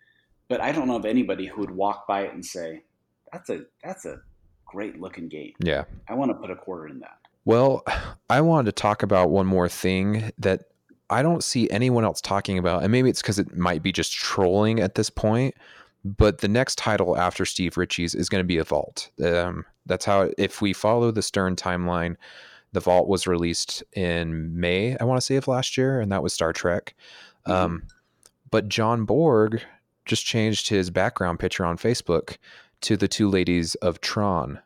[0.48, 2.84] but I don't know of anybody who would walk by it and say,
[3.32, 4.20] "That's a that's a
[4.66, 7.18] great looking game." Yeah, I want to put a quarter in that.
[7.44, 7.82] Well,
[8.30, 10.64] I wanted to talk about one more thing that
[11.10, 14.12] I don't see anyone else talking about, and maybe it's because it might be just
[14.12, 15.54] trolling at this point.
[16.04, 19.10] But the next title after Steve Ritchie's is going to be a vault.
[19.22, 22.16] Um, that's how, if we follow the Stern timeline,
[22.72, 26.22] The Vault was released in May, I want to say, of last year, and that
[26.22, 26.94] was Star Trek.
[27.46, 27.52] Mhm.
[27.52, 27.82] Um,
[28.50, 29.62] but John Borg
[30.04, 32.38] just changed his background picture on Facebook
[32.82, 34.60] to the two ladies of Tron.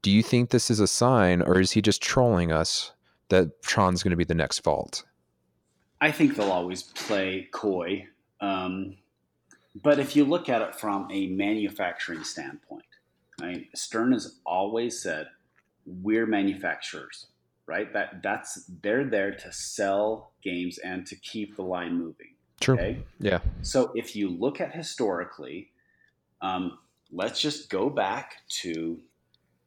[0.00, 2.92] Do you think this is a sign, or is he just trolling us
[3.28, 5.04] that Tron's going to be the next Vault?
[6.00, 8.08] I think they'll always play coy.
[8.40, 8.96] Um,
[9.82, 12.84] but if you look at it from a manufacturing standpoint,
[13.42, 15.28] mean, Stern has always said
[15.86, 17.26] we're manufacturers,
[17.66, 17.92] right?
[17.92, 22.34] That that's they're there to sell games and to keep the line moving.
[22.60, 22.74] True.
[22.74, 23.02] Okay.
[23.18, 23.40] Yeah.
[23.62, 25.72] So if you look at historically,
[26.40, 26.78] um,
[27.10, 29.00] let's just go back to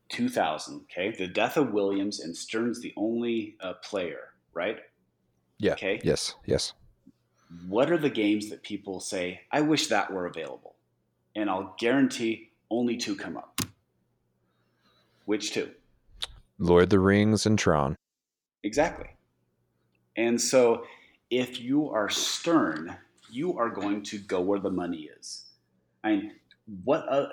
[0.09, 0.81] 2000.
[0.83, 4.79] Okay, the death of Williams and Stern's the only uh, player, right?
[5.57, 5.73] Yeah.
[5.73, 5.99] Okay.
[6.03, 6.35] Yes.
[6.45, 6.73] Yes.
[7.67, 10.75] What are the games that people say, I wish that were available?
[11.35, 13.61] And I'll guarantee only two come up.
[15.25, 15.71] Which two?
[16.57, 17.95] Lord of the Rings and Tron.
[18.63, 19.07] Exactly.
[20.17, 20.85] And so
[21.29, 22.95] if you are stern,
[23.29, 25.45] you are going to go where the money is.
[26.03, 26.31] I mean,
[26.83, 27.27] what, uh,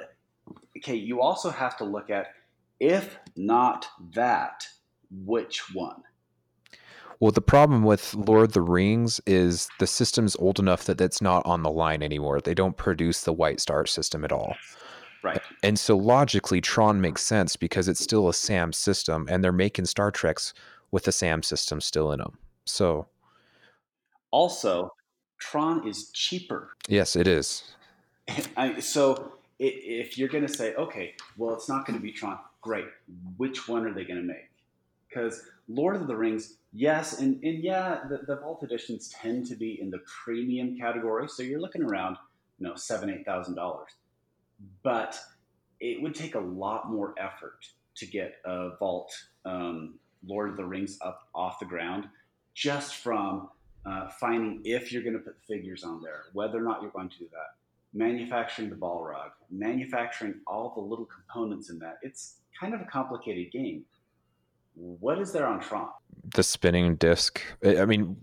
[0.79, 2.29] okay, you also have to look at
[2.81, 4.67] if not that,
[5.25, 6.03] which one?
[7.21, 11.23] Well, the problem with Lord of the Rings is the system's old enough that that's
[11.23, 12.41] not on the line anymore.
[12.41, 14.57] They don't produce the White Star system at all.
[15.23, 15.41] Right.
[15.63, 19.85] And so logically, Tron makes sense because it's still a SAM system, and they're making
[19.85, 20.53] Star Treks
[20.91, 22.39] with the SAM system still in them.
[22.65, 23.07] So,
[24.31, 24.95] Also,
[25.39, 26.71] Tron is cheaper.
[26.89, 27.75] yes, it is.
[28.57, 32.39] I, so if you're going to say, okay, well, it's not going to be Tron,
[32.61, 32.87] great.
[33.37, 34.51] Which one are they going to make?
[35.09, 39.55] Because Lord of the Rings, yes, and, and yeah, the, the Vault editions tend to
[39.55, 42.17] be in the premium category, so you're looking around,
[42.59, 43.91] you know, seven, eight thousand dollars.
[44.83, 45.19] But
[45.81, 50.65] it would take a lot more effort to get a Vault um, Lord of the
[50.65, 52.09] Rings up off the ground,
[52.55, 53.49] just from
[53.85, 57.09] uh, finding if you're going to put figures on there, whether or not you're going
[57.09, 57.57] to do that
[57.95, 61.99] manufacturing the Balrog, manufacturing all the little components in that.
[62.03, 63.85] It's kind of a complicated game.
[64.75, 65.89] What is there on Tron?
[66.35, 67.43] The spinning disc.
[67.63, 68.17] I mean,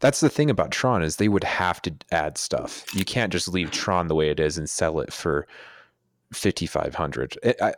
[0.00, 2.84] that's the thing about Tron is they would have to add stuff.
[2.94, 5.46] You can't just leave Tron the way it is and sell it for
[6.32, 7.36] fifty five hundred.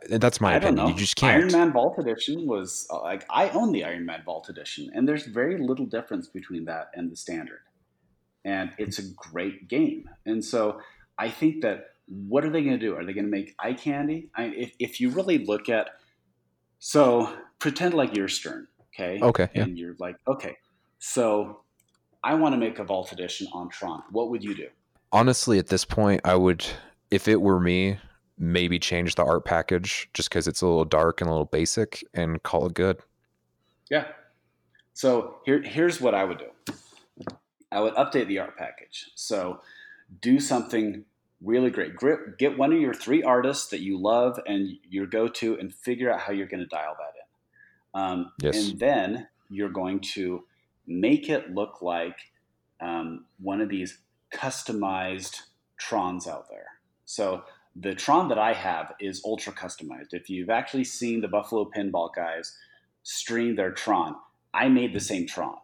[0.09, 0.87] That's my I opinion.
[0.87, 1.37] You just can't.
[1.37, 5.07] Iron Man Vault Edition was uh, like I own the Iron Man Vault Edition, and
[5.07, 7.61] there's very little difference between that and the standard.
[8.45, 10.09] And it's a great game.
[10.25, 10.79] And so
[11.17, 12.95] I think that what are they going to do?
[12.95, 14.29] Are they going to make eye candy?
[14.33, 15.89] I, if, if you really look at,
[16.79, 19.19] so pretend like you're Stern, okay?
[19.21, 19.63] Okay, yeah.
[19.63, 20.55] And you're like, okay,
[20.99, 21.61] so
[22.23, 24.03] I want to make a Vault Edition on Tron.
[24.09, 24.69] What would you do?
[25.11, 26.65] honestly at this point i would
[27.11, 27.97] if it were me
[28.39, 32.03] maybe change the art package just because it's a little dark and a little basic
[32.13, 32.97] and call it good
[33.89, 34.05] Yeah.
[34.93, 36.73] So here, here's what I would do.
[37.71, 39.11] I would update the art package.
[39.15, 39.61] So
[40.21, 41.05] do something
[41.41, 41.93] really great.
[42.37, 46.19] Get one of your three artists that you love and your go-to, and figure out
[46.21, 48.01] how you're going to dial that in.
[48.01, 48.57] Um, Yes.
[48.57, 50.43] And then you're going to
[50.85, 52.17] make it look like
[52.81, 53.99] um, one of these
[54.33, 55.41] customized
[55.79, 56.67] Trons out there.
[57.05, 57.43] So
[57.75, 60.13] the Tron that I have is ultra customized.
[60.13, 62.55] If you've actually seen the Buffalo Pinball guys
[63.03, 64.15] stream their Tron,
[64.53, 65.55] I made the same Tron.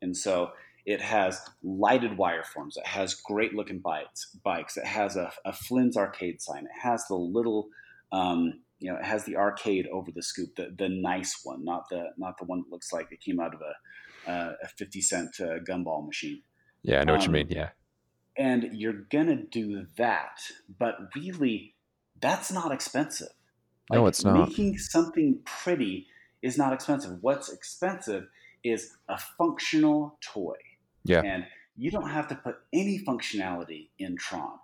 [0.00, 0.50] And so
[0.86, 2.76] it has lighted wire forms.
[2.76, 4.34] It has great looking bikes.
[4.42, 4.76] Bikes.
[4.76, 6.64] It has a, a Flynn's arcade sign.
[6.64, 7.68] It has the little,
[8.12, 11.84] um, you know, it has the arcade over the scoop, the, the nice one, not
[11.90, 15.00] the not the one that looks like it came out of a, uh, a fifty
[15.02, 16.42] cent uh, gumball machine
[16.82, 17.70] yeah i know what you Um, mean yeah
[18.40, 20.36] and you're gonna do that
[20.78, 21.74] but really
[22.20, 23.32] that's not expensive
[23.92, 24.48] No, it's not.
[24.48, 26.06] making something pretty
[26.42, 28.24] is not expensive what's expensive
[28.64, 30.56] is a functional toy
[31.04, 31.22] Yeah.
[31.32, 31.44] and
[31.76, 34.58] you don't have to put any functionality in tron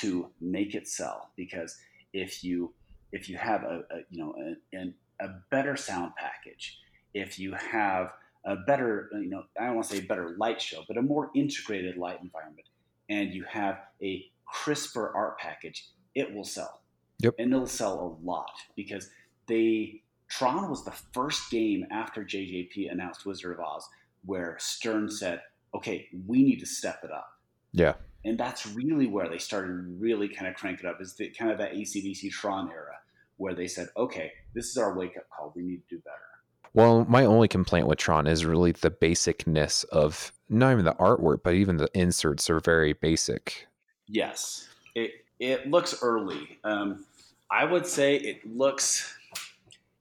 [0.00, 1.70] to make it sell because
[2.12, 2.72] if you
[3.12, 4.34] if you have a, a you know
[4.74, 4.80] a,
[5.26, 6.78] a better sound package
[7.14, 8.04] if you have
[8.44, 11.30] a better you know i don't want to say better light show but a more
[11.34, 12.66] integrated light environment
[13.08, 16.82] and you have a crisper art package it will sell.
[17.20, 17.34] Yep.
[17.38, 19.10] and it'll sell a lot because
[19.48, 23.88] they tron was the first game after jjp announced wizard of oz
[24.24, 25.40] where stern said
[25.74, 27.28] okay we need to step it up.
[27.72, 27.94] Yeah.
[28.24, 31.50] And that's really where they started really kind of crank it up is the kind
[31.50, 32.94] of that acdc tron era
[33.36, 36.70] where they said okay this is our wake-up call we need to do better.
[36.72, 41.42] Well my only complaint with tron is really the basicness of not even the artwork
[41.42, 43.68] but even the inserts are very basic
[44.08, 46.58] Yes, it it looks early.
[46.64, 47.04] Um,
[47.50, 49.14] I would say it looks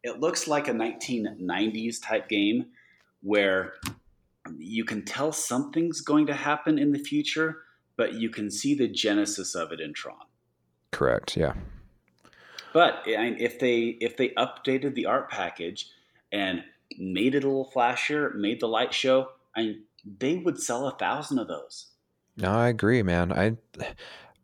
[0.04, 2.68] it looks like a 1990s type game
[3.22, 3.74] where
[4.58, 7.64] you can tell something's going to happen in the future,
[7.98, 10.16] but you can see the genesis of it in Tron.
[10.92, 11.36] Correct.
[11.36, 11.54] Yeah.
[12.72, 15.90] But if they if they updated the art package
[16.32, 16.64] and
[16.98, 19.84] made it a little flashier, made the light show, I mean,
[20.20, 21.88] they would sell a thousand of those.
[22.38, 23.32] No, I agree, man.
[23.34, 23.58] I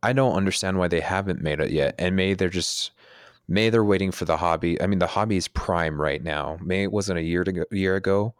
[0.01, 2.91] I don't understand why they haven't made it yet, and may they're just
[3.47, 4.81] May they're waiting for the hobby.
[4.81, 6.57] I mean, the hobby is prime right now.
[6.61, 8.33] May it wasn't a year to go, year ago.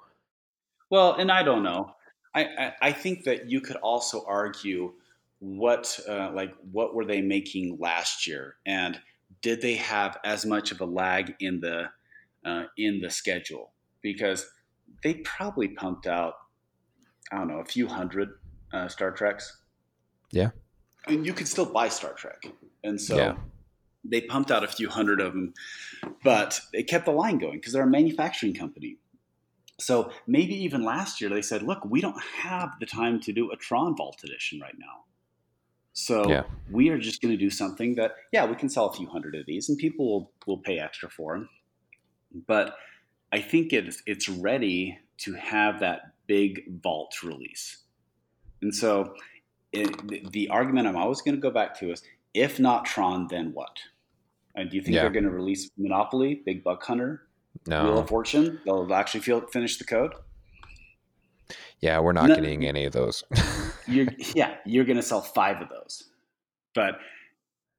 [0.90, 1.96] Well, and I don't know.
[2.34, 4.94] I, I, I think that you could also argue
[5.40, 9.00] what uh, like what were they making last year, and
[9.42, 11.90] did they have as much of a lag in the
[12.46, 13.72] uh, in the schedule?
[14.02, 14.48] Because
[15.04, 16.36] they probably pumped out
[17.32, 18.30] I don't know a few hundred
[18.72, 19.58] uh, Star Treks.
[20.32, 20.52] Yeah,
[21.08, 22.46] and you could still buy Star Trek,
[22.84, 23.18] and so.
[23.18, 23.36] Yeah
[24.06, 25.54] they pumped out a few hundred of them,
[26.24, 28.98] but they kept the line going because they're a manufacturing company.
[29.80, 33.52] So maybe even last year they said, "Look, we don't have the time to do
[33.52, 35.06] a Tron Vault edition right now."
[35.94, 36.44] So yeah.
[36.72, 39.36] we are just going to do something that, yeah, we can sell a few hundred
[39.36, 41.50] of these, and people will will pay extra for them.
[42.48, 42.76] But
[43.32, 47.78] I think it's it's ready to have that big vault release,
[48.62, 49.16] and so
[49.72, 52.04] it, the argument I'm always going to go back to is,
[52.34, 53.78] if not Tron, then what?
[54.56, 55.02] And do you think yeah.
[55.02, 57.24] they're going to release Monopoly, Big Buck Hunter,
[57.68, 57.84] no.
[57.84, 58.60] Wheel of Fortune?
[58.66, 60.14] They'll actually feel, finish the code.
[61.80, 63.24] Yeah, we're not no, getting any of those.
[63.88, 66.10] you're, yeah, you're going to sell five of those,
[66.74, 67.00] but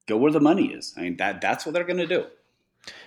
[0.06, 0.92] go where the money is.
[0.96, 2.26] I mean that that's what they're going to do.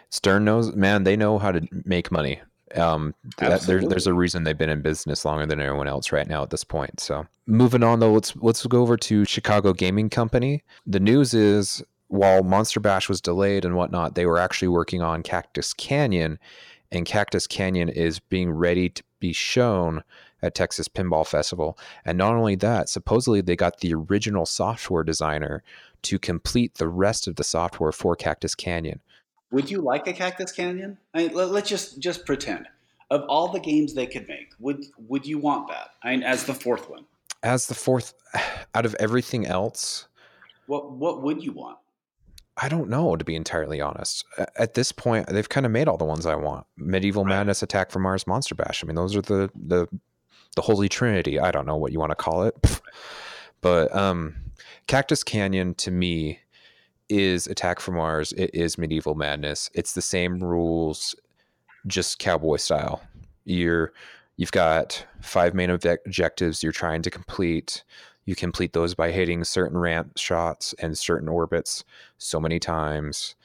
[0.10, 1.04] Stern knows, man.
[1.04, 2.42] They know how to make money.
[2.76, 6.28] Um, that, there's there's a reason they've been in business longer than anyone else right
[6.28, 7.00] now at this point.
[7.00, 10.64] So moving on though, let's let's go over to Chicago Gaming Company.
[10.86, 15.24] The news is while Monster Bash was delayed and whatnot, they were actually working on
[15.24, 16.40] Cactus Canyon,
[16.92, 20.04] and Cactus Canyon is being ready to be shown
[20.42, 21.78] at Texas Pinball Festival.
[22.06, 25.64] And not only that, supposedly they got the original software designer
[26.04, 29.02] to complete the rest of the software for Cactus Canyon.
[29.52, 30.98] Would you like a Cactus Canyon?
[31.14, 32.68] I mean, let, us just just pretend.
[33.10, 35.92] Of all the games they could make, would would you want that?
[36.04, 37.06] I mean, as the fourth one.
[37.44, 38.14] As the fourth,
[38.76, 40.08] out of everything else,
[40.66, 41.78] what what would you want?
[42.58, 44.26] I don't know, to be entirely honest.
[44.56, 46.66] At this point, they've kind of made all the ones I want.
[46.76, 47.30] Medieval right.
[47.30, 48.84] Madness, Attack from Mars, Monster Bash.
[48.84, 49.88] I mean, those are the the
[50.56, 51.40] the holy trinity.
[51.40, 52.82] I don't know what you want to call it,
[53.62, 54.36] but um,
[54.88, 56.40] Cactus Canyon to me
[57.10, 58.34] is Attack from Mars.
[58.34, 59.70] It is Medieval Madness.
[59.74, 61.16] It's the same rules,
[61.86, 63.02] just cowboy style.
[63.46, 63.94] You're
[64.38, 67.84] you've got five main objectives you're trying to complete
[68.26, 71.84] you complete those by hitting certain ramp shots and certain orbits
[72.18, 73.36] so many times.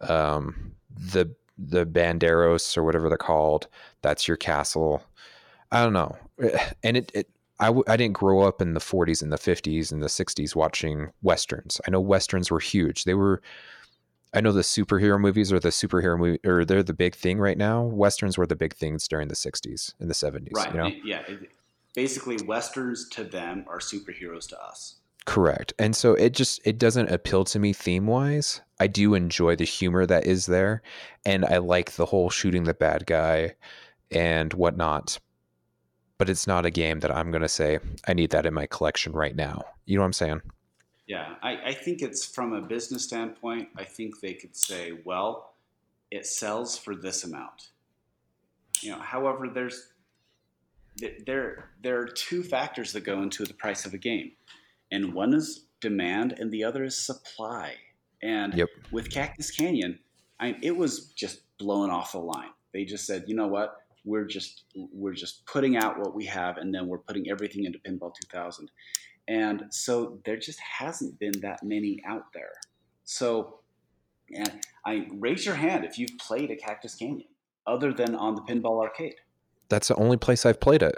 [0.00, 3.68] Um, the the banderos or whatever they're called,
[4.02, 5.02] that's your castle.
[5.70, 6.16] I don't know,
[6.82, 7.28] and it, it
[7.58, 10.54] I w- I didn't grow up in the 40s and the 50s and the 60s
[10.54, 11.80] watching westerns.
[11.86, 13.04] I know westerns were huge.
[13.04, 13.40] They were.
[14.34, 17.56] I know the superhero movies are the superhero movie, or they're the big thing right
[17.56, 17.82] now.
[17.82, 20.50] Westerns were the big things during the 60s and the 70s.
[20.52, 20.74] Right.
[20.74, 20.90] You know?
[21.04, 21.22] Yeah
[21.96, 24.96] basically westerns to them are superheroes to us.
[25.24, 25.72] Correct.
[25.80, 28.60] And so it just it doesn't appeal to me theme wise.
[28.78, 30.82] I do enjoy the humor that is there
[31.24, 33.56] and I like the whole shooting the bad guy
[34.12, 35.18] and whatnot.
[36.18, 39.12] But it's not a game that I'm gonna say I need that in my collection
[39.12, 39.64] right now.
[39.84, 40.40] You know what I'm saying?
[41.06, 45.54] Yeah, I, I think it's from a business standpoint, I think they could say, well,
[46.10, 47.68] it sells for this amount.
[48.80, 49.92] You know, however, there's
[51.26, 54.32] there there are two factors that go into the price of a game,
[54.90, 57.74] and one is demand, and the other is supply.
[58.22, 58.68] And yep.
[58.90, 59.98] with Cactus Canyon,
[60.40, 62.50] I it was just blown off the line.
[62.72, 63.76] They just said, you know what,
[64.06, 67.78] we're just we're just putting out what we have, and then we're putting everything into
[67.80, 68.70] Pinball 2000.
[69.28, 72.52] And so there just hasn't been that many out there.
[73.04, 73.58] So,
[74.32, 77.26] and I raise your hand if you've played a Cactus Canyon
[77.66, 79.16] other than on the Pinball Arcade.
[79.68, 80.94] That's the only place I've played it.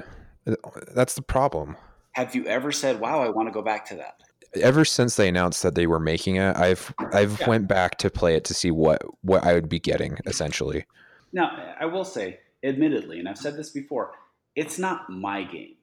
[0.95, 1.77] That's the problem.
[2.13, 4.21] Have you ever said, "Wow, I want to go back to that"?
[4.55, 7.49] Ever since they announced that they were making it, I've I've yeah.
[7.49, 10.85] went back to play it to see what what I would be getting essentially.
[11.33, 14.13] Now, I will say, admittedly, and I've said this before,
[14.55, 15.77] it's not my game.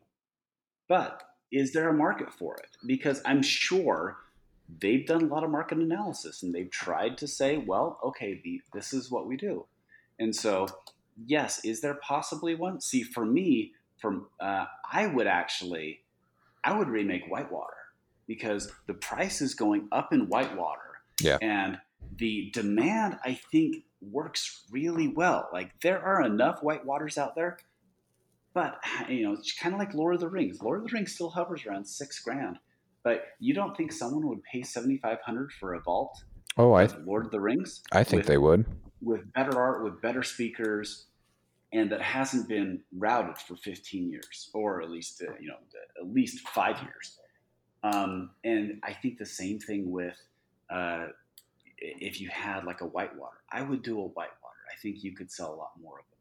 [0.87, 2.69] But is there a market for it?
[2.85, 4.17] Because I'm sure
[4.81, 8.61] they've done a lot of market analysis and they've tried to say, well, okay, the,
[8.73, 9.65] this is what we do.
[10.19, 10.67] And so
[11.25, 12.81] yes, is there possibly one?
[12.81, 16.01] See, for me, from uh, I would actually,
[16.63, 17.73] I would remake Whitewater
[18.27, 20.81] because the price is going up in Whitewater.
[21.21, 21.37] Yeah.
[21.41, 21.77] And
[22.17, 25.49] the demand, I think, works really well.
[25.53, 27.57] Like there are enough white waters out there,
[28.53, 28.79] but
[29.09, 30.61] you know, it's kind of like Lord of the Rings.
[30.61, 32.57] Lord of the Rings still hovers around six grand,
[33.03, 36.23] but you don't think someone would pay seventy five hundred for a vault?
[36.57, 37.81] Oh, I Lord of the Rings.
[37.91, 38.65] I think with, they would
[39.01, 41.05] with better art, with better speakers,
[41.73, 45.57] and that hasn't been routed for fifteen years, or at least uh, you know
[46.01, 47.19] at least five years.
[47.83, 50.17] Um, and I think the same thing with
[50.71, 51.07] uh,
[51.77, 53.37] if you had like a whitewater.
[53.51, 54.63] I would do a whitewater.
[54.71, 56.19] I think you could sell a lot more of them.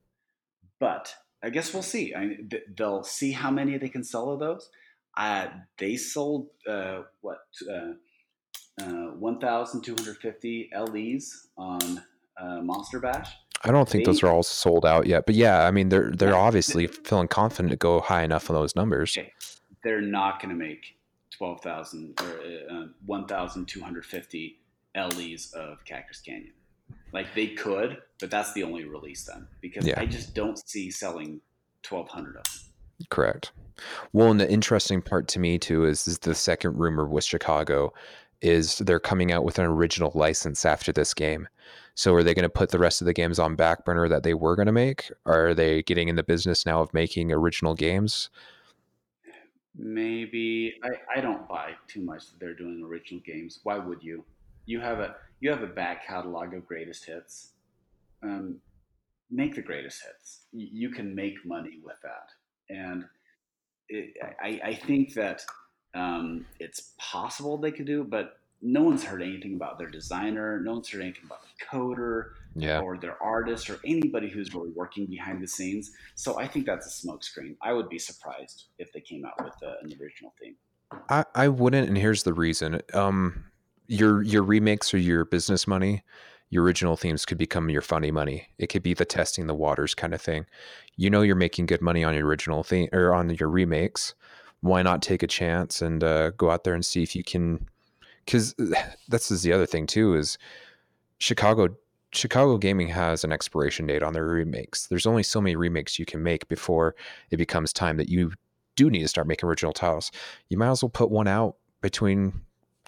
[0.80, 2.14] But I guess we'll see.
[2.14, 4.70] I mean, they'll see how many they can sell of those.
[5.16, 5.46] Uh,
[5.78, 7.38] they sold uh, what
[7.70, 7.92] uh,
[8.82, 12.02] uh 1,250 LEs on
[12.40, 13.30] uh, Monster Bash.
[13.62, 16.10] I don't think They- those are all sold out yet, but yeah, I mean they're
[16.10, 16.34] they're Yeah.
[16.36, 19.16] obviously feeling confident to go high enough on those numbers.
[19.16, 19.32] Okay.
[19.84, 20.96] They're not going to make
[21.30, 22.40] 12,000 or
[22.70, 24.60] uh, 1,250
[24.96, 26.52] LEs of Cactus Canyon.
[27.12, 30.00] Like they could, but that's the only release then because Yeah.
[30.00, 31.40] I just don't see selling
[31.88, 33.06] 1,200 of them.
[33.10, 33.52] Correct.
[34.12, 37.92] Well, and the interesting part to me too is, is the second rumor with Chicago
[38.40, 41.48] is they're coming out with an original license after this game.
[41.94, 44.22] So are they going to put the rest of the games on back burner that
[44.22, 45.10] they were going to make?
[45.26, 48.30] Are they getting in the business now of making original games?
[49.76, 53.60] Maybe I, I don't buy too much that they're doing original games.
[53.62, 54.24] Why would you?
[54.66, 57.52] You have a you have a back catalog of greatest hits.
[58.22, 58.56] Um,
[59.30, 60.42] make the greatest hits.
[60.52, 62.30] Y- You can make money with that,
[62.70, 63.04] and
[63.88, 65.42] it, I, I think that
[65.94, 70.58] um, it's possible they could do, but no one's heard anything about their designer.
[70.60, 72.80] No one's heard anything about the coder Yeah.
[72.80, 75.92] or their artist or anybody who's really working behind the scenes.
[76.14, 77.56] So I think that's a smokescreen.
[77.60, 80.56] I would be surprised if they came out with uh, an original theme.
[81.10, 82.80] I, I wouldn't, and here's the reason.
[82.94, 83.44] Um,
[83.86, 86.02] your your remakes or your business money,
[86.50, 88.48] your original themes could become your funny money.
[88.58, 90.46] It could be the testing the waters kind of thing.
[90.96, 94.14] You know you're making good money on your original theme or on your remakes.
[94.60, 97.68] Why not take a chance and uh, go out there and see if you can?
[98.24, 98.54] Because
[99.08, 100.38] that's is the other thing too is
[101.18, 101.76] Chicago.
[102.12, 104.86] Chicago gaming has an expiration date on their remakes.
[104.86, 106.94] There's only so many remakes you can make before
[107.30, 108.30] it becomes time that you
[108.76, 110.10] do need to start making original titles
[110.48, 112.32] you might as well put one out between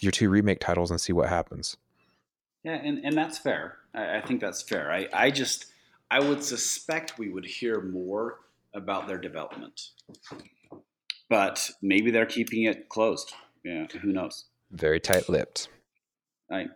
[0.00, 1.76] your two remake titles and see what happens.
[2.64, 3.78] Yeah, and, and that's fair.
[3.94, 4.90] I, I think that's fair.
[4.90, 5.66] I, I just
[6.10, 8.40] I would suspect we would hear more
[8.74, 9.90] about their development,
[11.28, 13.32] but maybe they're keeping it closed.
[13.64, 14.44] Yeah, who knows?
[14.70, 15.68] Very tight lipped.
[16.50, 16.66] I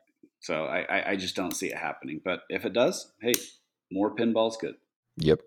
[0.40, 2.20] so I, I, I just don't see it happening.
[2.24, 3.34] But if it does, hey,
[3.92, 4.76] more pinball's good.
[5.18, 5.40] Yep.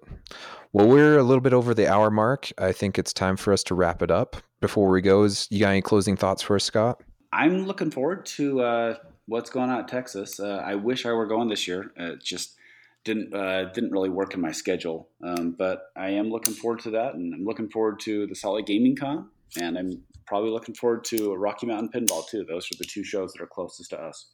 [0.72, 2.52] Well, we're a little bit over the hour mark.
[2.58, 4.38] I think it's time for us to wrap it up.
[4.62, 7.02] Before we go, is you got any closing thoughts for us, Scott?
[7.34, 10.40] I'm looking forward to uh, what's going on at Texas.
[10.40, 11.92] Uh, I wish I were going this year.
[12.00, 12.56] Uh, it just
[13.04, 15.10] didn't uh, didn't really work in my schedule.
[15.24, 18.56] Um, but I am looking forward to that, and I'm looking forward to the Salt
[18.56, 19.30] Lake Gaming Con,
[19.60, 22.46] and I'm probably looking forward to Rocky Mountain Pinball too.
[22.48, 24.28] Those are the two shows that are closest to us.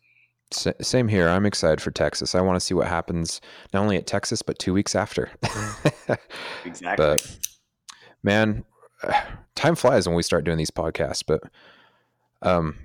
[0.52, 1.30] Same here.
[1.30, 2.34] I'm excited for Texas.
[2.34, 3.40] I want to see what happens
[3.72, 5.32] not only at Texas but two weeks after.
[6.66, 7.06] Exactly.
[7.06, 7.38] but
[8.24, 8.66] man,
[9.56, 11.24] time flies when we start doing these podcasts.
[11.26, 11.44] But
[12.42, 12.76] um,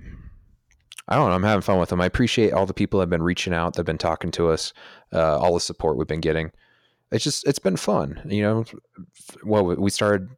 [1.07, 1.35] I don't know.
[1.35, 2.01] I'm having fun with them.
[2.01, 4.73] I appreciate all the people that have been reaching out, that've been talking to us,
[5.13, 6.51] uh, all the support we've been getting.
[7.11, 8.21] It's just it's been fun.
[8.25, 8.65] You know,
[9.43, 10.29] well, we started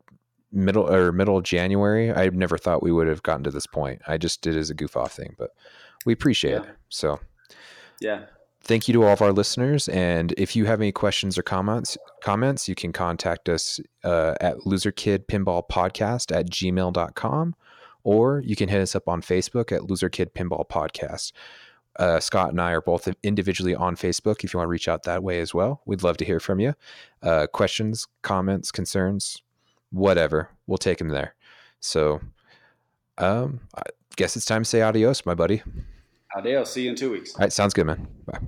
[0.51, 2.11] middle or middle of January.
[2.11, 4.01] I never thought we would have gotten to this point.
[4.07, 5.51] I just did it as a goof off thing, but
[6.05, 6.65] we appreciate it.
[6.89, 7.20] So
[8.01, 8.26] yeah.
[8.61, 11.97] thank you to all of our listeners and if you have any questions or comments
[12.22, 17.55] comments you can contact us uh, at loserkidpinballpodcast at gmail.com
[18.08, 21.34] or you can hit us up on facebook at Loser Kid pinball podcast.
[21.99, 25.03] Uh, scott and i are both individually on facebook if you want to reach out
[25.03, 25.82] that way as well.
[25.86, 26.74] We'd love to hear from you.
[27.22, 29.41] Uh, questions comments concerns
[29.91, 30.49] whatever.
[30.68, 31.36] We'll take them there.
[31.80, 32.22] So
[33.18, 33.82] um, i
[34.16, 35.62] guess it's time to say adios my buddy.
[36.36, 36.72] Adios.
[36.72, 37.36] See you in two weeks.
[37.36, 38.08] all right sounds good man.
[38.26, 38.39] Bye